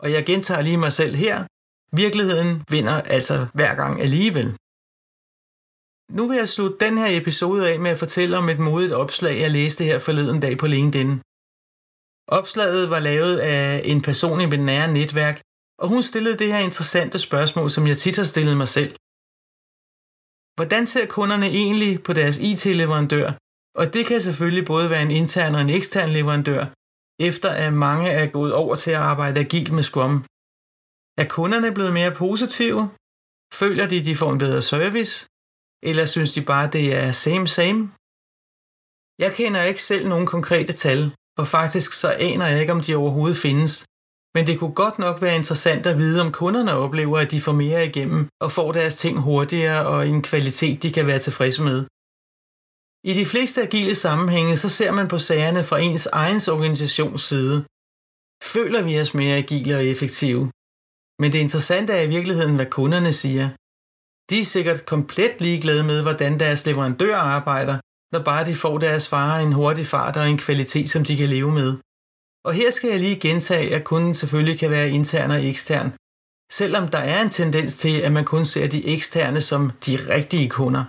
Og 0.03 0.07
jeg 0.15 0.25
gentager 0.25 0.61
lige 0.61 0.83
mig 0.85 0.93
selv 0.93 1.15
her. 1.15 1.37
Virkeligheden 1.95 2.63
vinder 2.69 3.01
altså 3.15 3.47
hver 3.53 3.75
gang 3.75 4.01
alligevel. 4.01 4.49
Nu 6.17 6.27
vil 6.27 6.37
jeg 6.37 6.49
slutte 6.49 6.85
den 6.85 6.97
her 6.97 7.21
episode 7.21 7.61
af 7.69 7.79
med 7.79 7.91
at 7.91 7.99
fortælle 7.99 8.37
om 8.37 8.49
et 8.49 8.59
modigt 8.59 8.93
opslag, 8.93 9.39
jeg 9.39 9.51
læste 9.51 9.83
her 9.83 9.99
forleden 9.99 10.39
dag 10.45 10.57
på 10.57 10.67
LinkedIn. 10.67 11.11
Opslaget 12.37 12.89
var 12.89 12.99
lavet 12.99 13.37
af 13.39 13.81
en 13.91 14.01
person 14.01 14.41
i 14.41 14.45
mit 14.45 14.63
nære 14.69 14.93
netværk, 14.93 15.37
og 15.81 15.87
hun 15.93 16.03
stillede 16.03 16.37
det 16.37 16.53
her 16.53 16.59
interessante 16.59 17.19
spørgsmål, 17.19 17.71
som 17.71 17.87
jeg 17.87 17.97
tit 17.97 18.17
har 18.17 18.23
stillet 18.23 18.57
mig 18.57 18.67
selv. 18.67 18.91
Hvordan 20.57 20.85
ser 20.85 21.05
kunderne 21.17 21.47
egentlig 21.61 22.03
på 22.03 22.13
deres 22.13 22.37
IT-leverandør? 22.49 23.27
Og 23.79 23.93
det 23.93 24.05
kan 24.05 24.21
selvfølgelig 24.21 24.65
både 24.65 24.89
være 24.89 25.01
en 25.01 25.11
intern 25.11 25.55
og 25.55 25.61
en 25.61 25.69
ekstern 25.69 26.09
leverandør, 26.09 26.61
efter 27.29 27.49
at 27.49 27.73
mange 27.73 28.09
er 28.09 28.27
gået 28.37 28.53
over 28.53 28.75
til 28.75 28.91
at 28.91 29.03
arbejde 29.11 29.39
agilt 29.39 29.71
med 29.71 29.83
Scrum. 29.83 30.25
Er 31.21 31.27
kunderne 31.27 31.71
blevet 31.73 31.93
mere 31.93 32.13
positive? 32.23 32.81
Føler 33.61 33.85
de, 33.87 34.05
de 34.07 34.15
får 34.15 34.31
en 34.31 34.43
bedre 34.45 34.61
service? 34.61 35.13
Eller 35.89 36.05
synes 36.05 36.33
de 36.33 36.41
bare, 36.51 36.67
det 36.75 36.85
er 37.01 37.11
same 37.11 37.47
same? 37.57 37.81
Jeg 39.23 39.31
kender 39.39 39.69
ikke 39.69 39.83
selv 39.83 40.05
nogen 40.07 40.27
konkrete 40.35 40.73
tal, 40.73 41.01
og 41.39 41.47
faktisk 41.47 41.89
så 41.93 42.09
aner 42.29 42.47
jeg 42.47 42.59
ikke, 42.61 42.73
om 42.77 42.81
de 42.81 42.95
overhovedet 42.95 43.37
findes. 43.37 43.73
Men 44.35 44.47
det 44.47 44.59
kunne 44.59 44.77
godt 44.83 44.97
nok 44.99 45.21
være 45.21 45.35
interessant 45.41 45.85
at 45.85 45.97
vide, 45.97 46.21
om 46.25 46.31
kunderne 46.31 46.73
oplever, 46.83 47.17
at 47.19 47.31
de 47.31 47.41
får 47.41 47.55
mere 47.63 47.85
igennem 47.89 48.21
og 48.43 48.51
får 48.51 48.71
deres 48.71 48.95
ting 48.95 49.15
hurtigere 49.27 49.81
og 49.91 49.99
i 50.07 50.09
en 50.09 50.21
kvalitet, 50.31 50.83
de 50.83 50.91
kan 50.91 51.07
være 51.07 51.25
tilfredse 51.27 51.61
med. 51.69 51.79
I 53.11 53.13
de 53.19 53.25
fleste 53.31 53.59
agile 53.67 53.95
sammenhænge, 53.95 54.57
så 54.57 54.69
ser 54.69 54.91
man 54.91 55.07
på 55.07 55.19
sagerne 55.19 55.63
fra 55.63 55.79
ens 55.79 56.05
egen 56.05 56.41
organisations 56.55 57.21
side. 57.29 57.57
Føler 58.53 58.81
vi 58.87 58.93
os 59.03 59.13
mere 59.13 59.35
agile 59.43 59.75
og 59.75 59.85
effektive? 59.85 60.43
Men 61.21 61.31
det 61.31 61.39
interessante 61.39 61.93
er 61.93 62.01
i 62.01 62.13
virkeligheden, 62.15 62.55
hvad 62.55 62.69
kunderne 62.79 63.13
siger. 63.23 63.47
De 64.29 64.39
er 64.39 64.51
sikkert 64.55 64.85
komplet 64.85 65.35
ligeglade 65.45 65.83
med, 65.83 66.01
hvordan 66.01 66.39
deres 66.39 66.65
leverandør 66.65 67.15
arbejder, 67.15 67.77
når 68.13 68.21
bare 68.29 68.45
de 68.45 68.55
får 68.63 68.77
deres 68.77 69.11
varer 69.11 69.39
en 69.45 69.53
hurtig 69.53 69.87
fart 69.93 70.17
og 70.17 70.29
en 70.29 70.37
kvalitet, 70.45 70.89
som 70.89 71.05
de 71.05 71.17
kan 71.17 71.29
leve 71.29 71.51
med. 71.51 71.71
Og 72.47 72.53
her 72.53 72.69
skal 72.71 72.89
jeg 72.89 72.99
lige 72.99 73.19
gentage, 73.27 73.75
at 73.75 73.83
kunden 73.83 74.13
selvfølgelig 74.15 74.59
kan 74.59 74.71
være 74.71 74.89
intern 74.89 75.31
og 75.31 75.45
ekstern, 75.51 75.89
selvom 76.59 76.85
der 76.95 77.03
er 77.13 77.21
en 77.21 77.29
tendens 77.29 77.77
til, 77.77 77.95
at 78.01 78.11
man 78.11 78.25
kun 78.25 78.45
ser 78.45 78.67
de 78.67 78.87
eksterne 78.95 79.41
som 79.41 79.61
de 79.85 79.93
rigtige 80.15 80.49
kunder. 80.49 80.83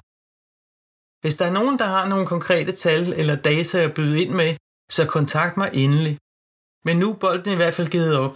Hvis 1.22 1.36
der 1.36 1.46
er 1.46 1.56
nogen, 1.58 1.78
der 1.78 1.88
har 1.94 2.08
nogle 2.08 2.26
konkrete 2.26 2.72
tal 2.72 3.12
eller 3.20 3.36
data 3.36 3.78
at 3.78 3.94
byde 3.94 4.22
ind 4.22 4.32
med, 4.40 4.50
så 4.96 5.02
kontakt 5.16 5.56
mig 5.56 5.70
endelig. 5.72 6.14
Men 6.86 6.96
nu 6.98 7.06
er 7.12 7.18
bolden 7.24 7.52
i 7.52 7.60
hvert 7.60 7.74
fald 7.74 7.88
givet 7.96 8.16
op. 8.24 8.34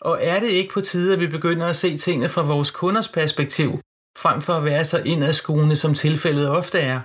Og 0.00 0.18
er 0.20 0.40
det 0.40 0.48
ikke 0.48 0.74
på 0.74 0.80
tide, 0.80 1.12
at 1.14 1.20
vi 1.20 1.26
begynder 1.26 1.66
at 1.66 1.76
se 1.76 1.98
tingene 1.98 2.28
fra 2.28 2.42
vores 2.42 2.70
kunders 2.70 3.08
perspektiv, 3.08 3.70
frem 4.18 4.42
for 4.42 4.52
at 4.52 4.64
være 4.64 4.84
så 4.84 5.02
indadskuende, 5.02 5.76
som 5.76 5.94
tilfældet 5.94 6.48
ofte 6.48 6.78
er? 6.78 6.98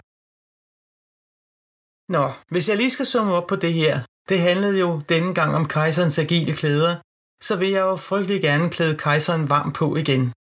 Nå, 2.15 2.25
hvis 2.54 2.69
jeg 2.69 2.77
lige 2.77 2.95
skal 2.95 3.06
summe 3.06 3.34
op 3.34 3.47
på 3.47 3.56
det 3.56 3.73
her, 3.73 4.01
det 4.30 4.39
handlede 4.39 4.80
jo 4.80 5.01
denne 5.10 5.34
gang 5.34 5.56
om 5.56 5.67
kejserens 5.67 6.19
agile 6.19 6.54
klæder, 6.56 6.95
så 7.43 7.56
vil 7.56 7.69
jeg 7.69 7.82
jo 7.82 7.95
frygtelig 7.95 8.41
gerne 8.41 8.69
klæde 8.69 8.97
kejseren 8.97 9.49
varm 9.49 9.71
på 9.73 9.95
igen. 9.95 10.34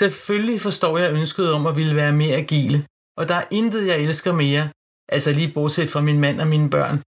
Selvfølgelig 0.00 0.60
forstår 0.60 0.98
jeg 0.98 1.12
ønsket 1.12 1.52
om 1.52 1.66
at 1.66 1.76
ville 1.76 1.96
være 1.96 2.12
mere 2.12 2.36
agile, 2.36 2.86
og 3.18 3.28
der 3.28 3.34
er 3.34 3.48
intet, 3.50 3.86
jeg 3.86 3.98
elsker 4.00 4.32
mere, 4.32 4.64
altså 5.08 5.32
lige 5.32 5.52
bortset 5.54 5.90
fra 5.90 6.00
min 6.00 6.20
mand 6.20 6.40
og 6.40 6.46
mine 6.46 6.70
børn, 6.70 7.02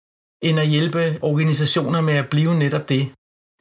end 0.47 0.59
at 0.59 0.67
hjælpe 0.67 1.19
organisationer 1.21 2.01
med 2.01 2.13
at 2.13 2.29
blive 2.29 2.53
netop 2.63 2.89
det. 2.89 3.03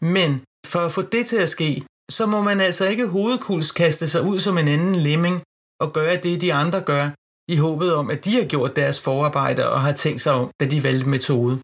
Men 0.00 0.44
for 0.66 0.80
at 0.80 0.92
få 0.92 1.02
det 1.02 1.26
til 1.26 1.36
at 1.36 1.48
ske, 1.48 1.86
så 2.10 2.26
må 2.26 2.42
man 2.42 2.60
altså 2.60 2.88
ikke 2.88 3.06
hovedkuls 3.06 3.72
kaste 3.72 4.08
sig 4.08 4.22
ud 4.22 4.38
som 4.38 4.58
en 4.58 4.68
anden 4.68 4.96
lemming 4.96 5.42
og 5.80 5.92
gøre 5.92 6.16
det, 6.16 6.40
de 6.40 6.54
andre 6.54 6.80
gør, 6.80 7.10
i 7.48 7.56
håbet 7.56 7.94
om, 7.94 8.10
at 8.10 8.24
de 8.24 8.32
har 8.36 8.46
gjort 8.46 8.76
deres 8.76 9.00
forarbejde 9.00 9.68
og 9.72 9.80
har 9.80 9.92
tænkt 9.92 10.20
sig 10.20 10.32
om, 10.32 10.50
da 10.60 10.64
de 10.66 10.82
valgte 10.82 11.08
metode. 11.08 11.54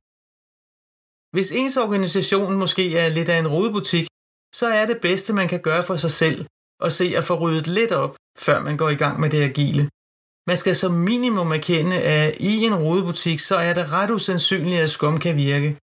Hvis 1.34 1.52
ens 1.52 1.76
organisation 1.76 2.58
måske 2.58 2.98
er 2.98 3.08
lidt 3.08 3.28
af 3.28 3.38
en 3.38 3.48
rodebutik, 3.48 4.06
så 4.54 4.66
er 4.66 4.86
det 4.86 5.00
bedste, 5.00 5.32
man 5.32 5.48
kan 5.48 5.62
gøre 5.62 5.82
for 5.82 5.96
sig 5.96 6.10
selv, 6.10 6.46
at 6.84 6.92
se 6.92 7.06
at 7.16 7.24
få 7.24 7.34
ryddet 7.34 7.66
lidt 7.66 7.92
op, 7.92 8.16
før 8.38 8.62
man 8.62 8.76
går 8.76 8.88
i 8.88 8.94
gang 8.94 9.20
med 9.20 9.30
det 9.30 9.42
agile. 9.42 9.88
Man 10.46 10.56
skal 10.56 10.76
som 10.76 10.92
minimum 10.92 11.52
erkende, 11.52 11.96
at 12.02 12.36
i 12.40 12.64
en 12.64 12.74
rodebutik, 12.74 13.38
så 13.40 13.56
er 13.56 13.74
det 13.74 13.92
ret 13.92 14.10
usandsynligt, 14.10 14.80
at 14.80 14.90
skum 14.90 15.18
kan 15.18 15.36
virke. 15.36 15.76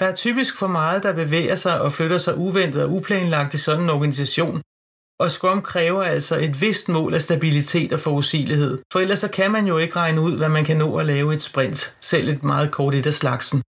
Der 0.00 0.06
er 0.06 0.14
typisk 0.14 0.56
for 0.56 0.66
meget, 0.66 1.02
der 1.02 1.12
bevæger 1.22 1.56
sig 1.56 1.80
og 1.80 1.92
flytter 1.92 2.18
sig 2.18 2.36
uventet 2.36 2.82
og 2.84 2.90
uplanlagt 2.90 3.54
i 3.54 3.58
sådan 3.58 3.84
en 3.84 3.90
organisation, 3.90 4.62
og 5.22 5.30
Scrum 5.30 5.62
kræver 5.62 6.02
altså 6.02 6.36
et 6.46 6.60
vist 6.60 6.88
mål 6.88 7.14
af 7.14 7.22
stabilitet 7.22 7.92
og 7.92 7.98
forudsigelighed, 7.98 8.82
for 8.92 9.00
ellers 9.00 9.18
så 9.18 9.30
kan 9.30 9.50
man 9.52 9.66
jo 9.66 9.78
ikke 9.78 9.96
regne 9.96 10.20
ud, 10.20 10.36
hvad 10.36 10.48
man 10.48 10.64
kan 10.64 10.76
nå 10.76 10.96
at 10.96 11.06
lave 11.06 11.34
et 11.34 11.42
sprint, 11.42 11.96
selv 12.00 12.28
et 12.28 12.44
meget 12.44 12.72
kort 12.72 12.94
et 12.94 13.06
af 13.06 13.14
slagsen. 13.14 13.62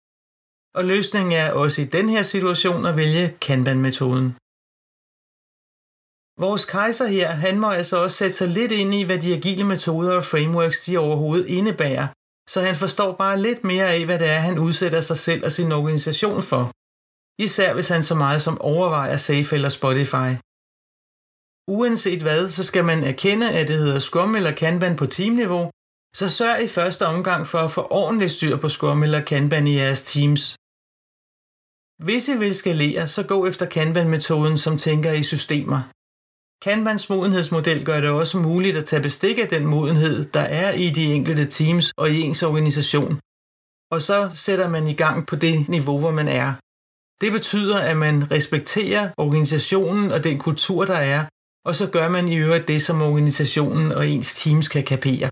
Og 0.75 0.85
løsningen 0.85 1.33
er 1.33 1.53
også 1.53 1.83
i 1.83 1.85
den 1.85 2.09
her 2.09 2.23
situation 2.23 2.87
at 2.87 2.97
vælge 2.97 3.37
Kanban-metoden. 3.41 4.29
Vores 6.45 6.65
kejser 6.65 7.07
her, 7.07 7.31
han 7.31 7.59
må 7.61 7.69
altså 7.71 7.97
også 8.03 8.17
sætte 8.17 8.37
sig 8.37 8.49
lidt 8.49 8.73
ind 8.73 8.95
i, 8.95 9.03
hvad 9.05 9.19
de 9.19 9.35
agile 9.35 9.65
metoder 9.65 10.13
og 10.17 10.25
frameworks 10.25 10.85
de 10.85 10.99
overhovedet 10.99 11.47
indebærer, 11.47 12.07
så 12.53 12.61
han 12.61 12.77
forstår 12.77 13.13
bare 13.13 13.43
lidt 13.43 13.65
mere 13.65 13.89
af, 13.95 14.05
hvad 14.05 14.19
det 14.19 14.31
er, 14.31 14.39
han 14.39 14.59
udsætter 14.59 15.01
sig 15.01 15.19
selv 15.19 15.45
og 15.45 15.53
sin 15.53 15.73
organisation 15.73 16.43
for. 16.43 16.63
Især 17.47 17.75
hvis 17.75 17.89
han 17.89 18.03
så 18.03 18.15
meget 18.15 18.43
som 18.43 18.61
overvejer 18.61 19.17
Safe 19.17 19.55
eller 19.57 19.69
Spotify. 19.69 20.31
Uanset 21.69 22.23
hvad, 22.23 22.51
så 22.51 22.65
skal 22.65 22.85
man 22.85 23.05
erkende, 23.05 23.51
at 23.59 23.69
det 23.69 23.79
hedder 23.79 23.99
Scrum 23.99 24.35
eller 24.37 24.53
Kanban 24.53 24.97
på 24.97 25.07
teamniveau, 25.07 25.71
så 26.17 26.29
sørg 26.29 26.63
i 26.65 26.69
første 26.69 27.07
omgang 27.07 27.47
for 27.47 27.59
at 27.59 27.73
få 27.73 27.83
ordentligt 27.91 28.33
styr 28.33 28.57
på 28.57 28.69
Scrum 28.69 29.03
eller 29.03 29.21
Kanban 29.21 29.67
i 29.67 29.75
jeres 29.77 30.03
teams. 30.13 30.43
Hvis 32.07 32.29
I 32.29 32.39
vil 32.39 32.55
skalere, 32.55 33.09
så 33.09 33.23
gå 33.33 33.47
efter 33.47 33.67
Kanban-metoden, 33.67 34.59
som 34.59 34.79
tænker 34.79 35.13
i 35.13 35.23
systemer. 35.23 35.81
Kanbans 36.65 37.09
modenhedsmodel 37.09 37.85
gør 37.85 38.01
det 38.01 38.11
også 38.11 38.39
muligt 38.39 38.77
at 38.77 38.85
tage 38.85 39.03
bestik 39.03 39.39
af 39.39 39.49
den 39.49 39.67
modenhed, 39.67 40.31
der 40.37 40.41
er 40.41 40.73
i 40.73 40.91
de 40.91 41.05
enkelte 41.05 41.47
teams 41.47 41.93
og 41.97 42.11
i 42.11 42.21
ens 42.21 42.43
organisation. 42.43 43.21
Og 43.95 44.03
så 44.03 44.19
sætter 44.35 44.69
man 44.69 44.87
i 44.87 44.95
gang 44.95 45.27
på 45.27 45.37
det 45.37 45.69
niveau, 45.69 45.99
hvor 45.99 46.11
man 46.11 46.29
er. 46.29 46.49
Det 47.21 47.33
betyder, 47.33 47.79
at 47.91 47.97
man 47.97 48.31
respekterer 48.31 49.05
organisationen 49.17 50.13
og 50.13 50.25
den 50.25 50.39
kultur, 50.39 50.85
der 50.85 51.01
er, 51.15 51.25
og 51.69 51.75
så 51.75 51.91
gør 51.91 52.09
man 52.09 52.29
i 52.29 52.37
øvrigt 52.37 52.69
det, 52.69 52.83
som 52.83 53.03
organisationen 53.03 53.93
og 53.93 54.09
ens 54.09 54.35
teams 54.43 54.69
kan 54.69 54.85
kapere. 54.85 55.29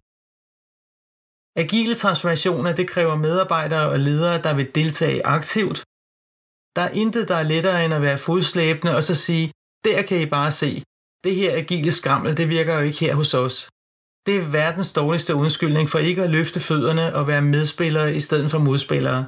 Agile 1.63 1.95
transformationer 1.95 2.73
det 2.75 2.87
kræver 2.89 3.17
medarbejdere 3.17 3.89
og 3.93 3.99
ledere, 4.01 4.43
der 4.43 4.55
vil 4.55 4.75
deltage 4.75 5.27
aktivt. 5.27 5.79
Der 6.77 6.83
er 6.89 6.95
intet, 7.03 7.29
der 7.29 7.37
er 7.43 7.51
lettere 7.53 7.85
end 7.85 7.95
at 7.95 8.03
være 8.03 8.19
fodslæbende 8.19 8.97
og 8.97 9.03
så 9.03 9.15
sige, 9.15 9.53
der 9.85 10.03
kan 10.09 10.21
I 10.21 10.27
bare 10.27 10.53
se, 10.63 10.83
det 11.25 11.35
her 11.35 11.57
agile 11.63 11.93
skrammel, 12.01 12.37
det 12.37 12.49
virker 12.49 12.75
jo 12.79 12.85
ikke 12.89 13.01
her 13.05 13.15
hos 13.15 13.35
os. 13.35 13.57
Det 14.27 14.35
er 14.37 14.51
verdens 14.61 14.93
dårligste 14.93 15.35
undskyldning 15.35 15.89
for 15.89 15.99
ikke 15.99 16.23
at 16.23 16.31
løfte 16.31 16.61
fødderne 16.61 17.15
og 17.19 17.27
være 17.27 17.43
medspillere 17.43 18.15
i 18.15 18.21
stedet 18.21 18.51
for 18.51 18.59
modspillere. 18.59 19.23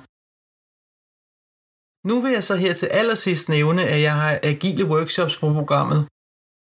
Nu 2.08 2.20
vil 2.22 2.32
jeg 2.32 2.44
så 2.44 2.54
her 2.64 2.74
til 2.74 2.86
allersidst 2.86 3.48
nævne, 3.48 3.82
at 3.94 4.00
jeg 4.02 4.14
har 4.22 4.40
agile 4.42 4.84
workshops 4.84 5.36
på 5.38 5.52
programmet. 5.52 6.00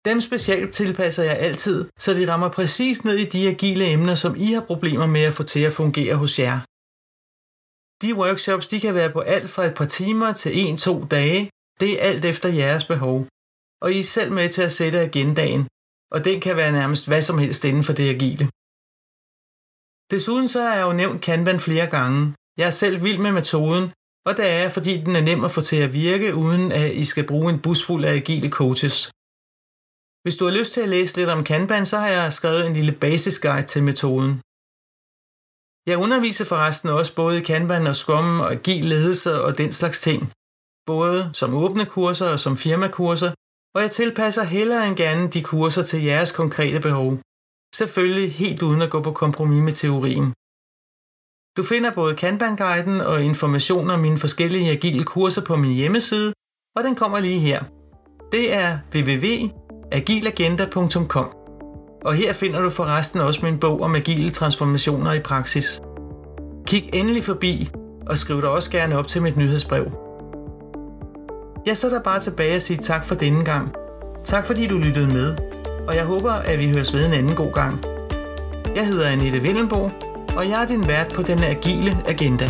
Dem 0.08 0.20
specielt 0.20 0.72
tilpasser 0.80 1.22
jeg 1.22 1.36
altid, 1.38 1.78
så 1.98 2.14
de 2.14 2.32
rammer 2.32 2.48
præcis 2.48 3.04
ned 3.04 3.16
i 3.16 3.28
de 3.34 3.48
agile 3.48 3.84
emner, 3.94 4.14
som 4.14 4.36
I 4.36 4.52
har 4.52 4.64
problemer 4.70 5.06
med 5.06 5.20
at 5.20 5.34
få 5.34 5.42
til 5.42 5.60
at 5.60 5.72
fungere 5.72 6.14
hos 6.22 6.38
jer. 6.38 6.58
De 8.02 8.14
workshops 8.22 8.66
de 8.66 8.80
kan 8.80 8.94
være 8.94 9.12
på 9.12 9.20
alt 9.20 9.50
fra 9.50 9.64
et 9.64 9.74
par 9.74 9.90
timer 9.98 10.32
til 10.32 10.58
en-to 10.58 11.04
dage. 11.04 11.50
Det 11.80 11.90
er 11.92 12.02
alt 12.08 12.24
efter 12.24 12.48
jeres 12.48 12.84
behov 12.84 13.26
og 13.82 13.92
I 13.92 13.98
er 13.98 14.12
selv 14.16 14.30
med 14.32 14.48
til 14.48 14.62
at 14.62 14.72
sætte 14.72 14.98
agendaen, 15.00 15.62
og 16.14 16.24
den 16.24 16.40
kan 16.40 16.56
være 16.56 16.72
nærmest 16.72 17.04
hvad 17.08 17.22
som 17.22 17.38
helst 17.38 17.64
inden 17.64 17.84
for 17.84 17.92
det 17.98 18.08
agile. 18.14 18.44
Desuden 20.12 20.48
så 20.48 20.58
har 20.62 20.74
jeg 20.74 20.86
jo 20.88 20.92
nævnt 20.92 21.22
Kanban 21.26 21.60
flere 21.60 21.86
gange. 21.96 22.20
Jeg 22.58 22.66
er 22.66 22.76
selv 22.82 23.02
vild 23.04 23.18
med 23.18 23.32
metoden, 23.32 23.84
og 24.28 24.32
det 24.38 24.48
er 24.60 24.68
fordi 24.76 24.94
den 25.06 25.14
er 25.16 25.24
nem 25.30 25.44
at 25.44 25.54
få 25.56 25.60
til 25.60 25.80
at 25.86 25.92
virke, 25.92 26.34
uden 26.34 26.72
at 26.72 26.88
I 27.02 27.04
skal 27.04 27.26
bruge 27.26 27.52
en 27.52 27.62
bus 27.64 27.80
fuld 27.86 28.04
af 28.04 28.14
agile 28.20 28.50
coaches. 28.60 28.96
Hvis 30.22 30.36
du 30.38 30.44
har 30.44 30.58
lyst 30.58 30.72
til 30.72 30.80
at 30.80 30.92
læse 30.96 31.16
lidt 31.16 31.30
om 31.36 31.44
Kanban, 31.44 31.86
så 31.86 31.96
har 31.98 32.08
jeg 32.08 32.32
skrevet 32.32 32.66
en 32.66 32.76
lille 32.78 32.94
basisguide 33.02 33.66
til 33.72 33.82
metoden. 33.82 34.32
Jeg 35.90 35.98
underviser 36.04 36.44
forresten 36.52 36.88
også 36.98 37.12
både 37.14 37.34
i 37.38 37.46
Kanban 37.50 37.86
og 37.86 37.96
Scrum 37.96 38.40
og 38.40 38.52
agil 38.52 38.84
ledelse 38.84 39.30
og 39.46 39.58
den 39.58 39.72
slags 39.72 40.00
ting. 40.00 40.20
Både 40.90 41.30
som 41.40 41.54
åbne 41.54 41.86
kurser 41.86 42.28
og 42.34 42.40
som 42.40 42.56
firmakurser, 42.56 43.32
og 43.74 43.82
jeg 43.82 43.90
tilpasser 43.90 44.44
hellere 44.44 44.88
end 44.88 44.96
gerne 44.96 45.28
de 45.28 45.42
kurser 45.42 45.82
til 45.82 46.02
jeres 46.02 46.32
konkrete 46.32 46.80
behov. 46.80 47.18
Selvfølgelig 47.74 48.32
helt 48.32 48.62
uden 48.62 48.82
at 48.82 48.90
gå 48.90 49.02
på 49.02 49.12
kompromis 49.12 49.64
med 49.64 49.72
teorien. 49.72 50.32
Du 51.56 51.62
finder 51.62 51.92
både 51.94 52.14
Kanban-guiden 52.14 53.00
og 53.00 53.22
informationer 53.22 53.94
om 53.94 54.00
mine 54.00 54.18
forskellige 54.18 54.70
agile 54.70 55.04
kurser 55.04 55.44
på 55.44 55.56
min 55.56 55.74
hjemmeside, 55.74 56.32
og 56.76 56.84
den 56.84 56.94
kommer 56.94 57.20
lige 57.20 57.38
her. 57.38 57.64
Det 58.32 58.54
er 58.54 58.78
www.agilagenda.com. 58.94 61.34
Og 62.04 62.14
her 62.14 62.32
finder 62.32 62.60
du 62.60 62.70
forresten 62.70 63.20
også 63.20 63.40
min 63.42 63.60
bog 63.60 63.82
om 63.82 63.94
agile 63.94 64.30
transformationer 64.30 65.12
i 65.12 65.20
praksis. 65.20 65.80
Kig 66.66 66.90
endelig 66.94 67.24
forbi, 67.24 67.70
og 68.06 68.18
skriv 68.18 68.40
dig 68.40 68.50
også 68.50 68.70
gerne 68.70 68.98
op 68.98 69.08
til 69.08 69.22
mit 69.22 69.36
nyhedsbrev 69.36 70.07
ja, 71.66 71.74
så 71.74 71.86
er 71.86 71.90
der 71.90 72.00
bare 72.00 72.20
tilbage 72.20 72.54
at 72.54 72.62
sige 72.62 72.76
tak 72.76 73.04
for 73.04 73.14
denne 73.14 73.44
gang. 73.44 73.74
Tak 74.24 74.46
fordi 74.46 74.66
du 74.66 74.78
lyttede 74.78 75.06
med, 75.06 75.36
og 75.88 75.96
jeg 75.96 76.04
håber, 76.04 76.32
at 76.32 76.58
vi 76.58 76.68
høres 76.68 76.94
ved 76.94 77.06
en 77.06 77.12
anden 77.12 77.34
god 77.34 77.52
gang. 77.52 77.84
Jeg 78.76 78.86
hedder 78.86 79.08
Annette 79.08 79.42
Vellenbo, 79.42 79.90
og 80.36 80.48
jeg 80.48 80.62
er 80.62 80.66
din 80.66 80.88
vært 80.88 81.12
på 81.14 81.22
den 81.22 81.38
agile 81.38 81.96
agenda. 82.06 82.48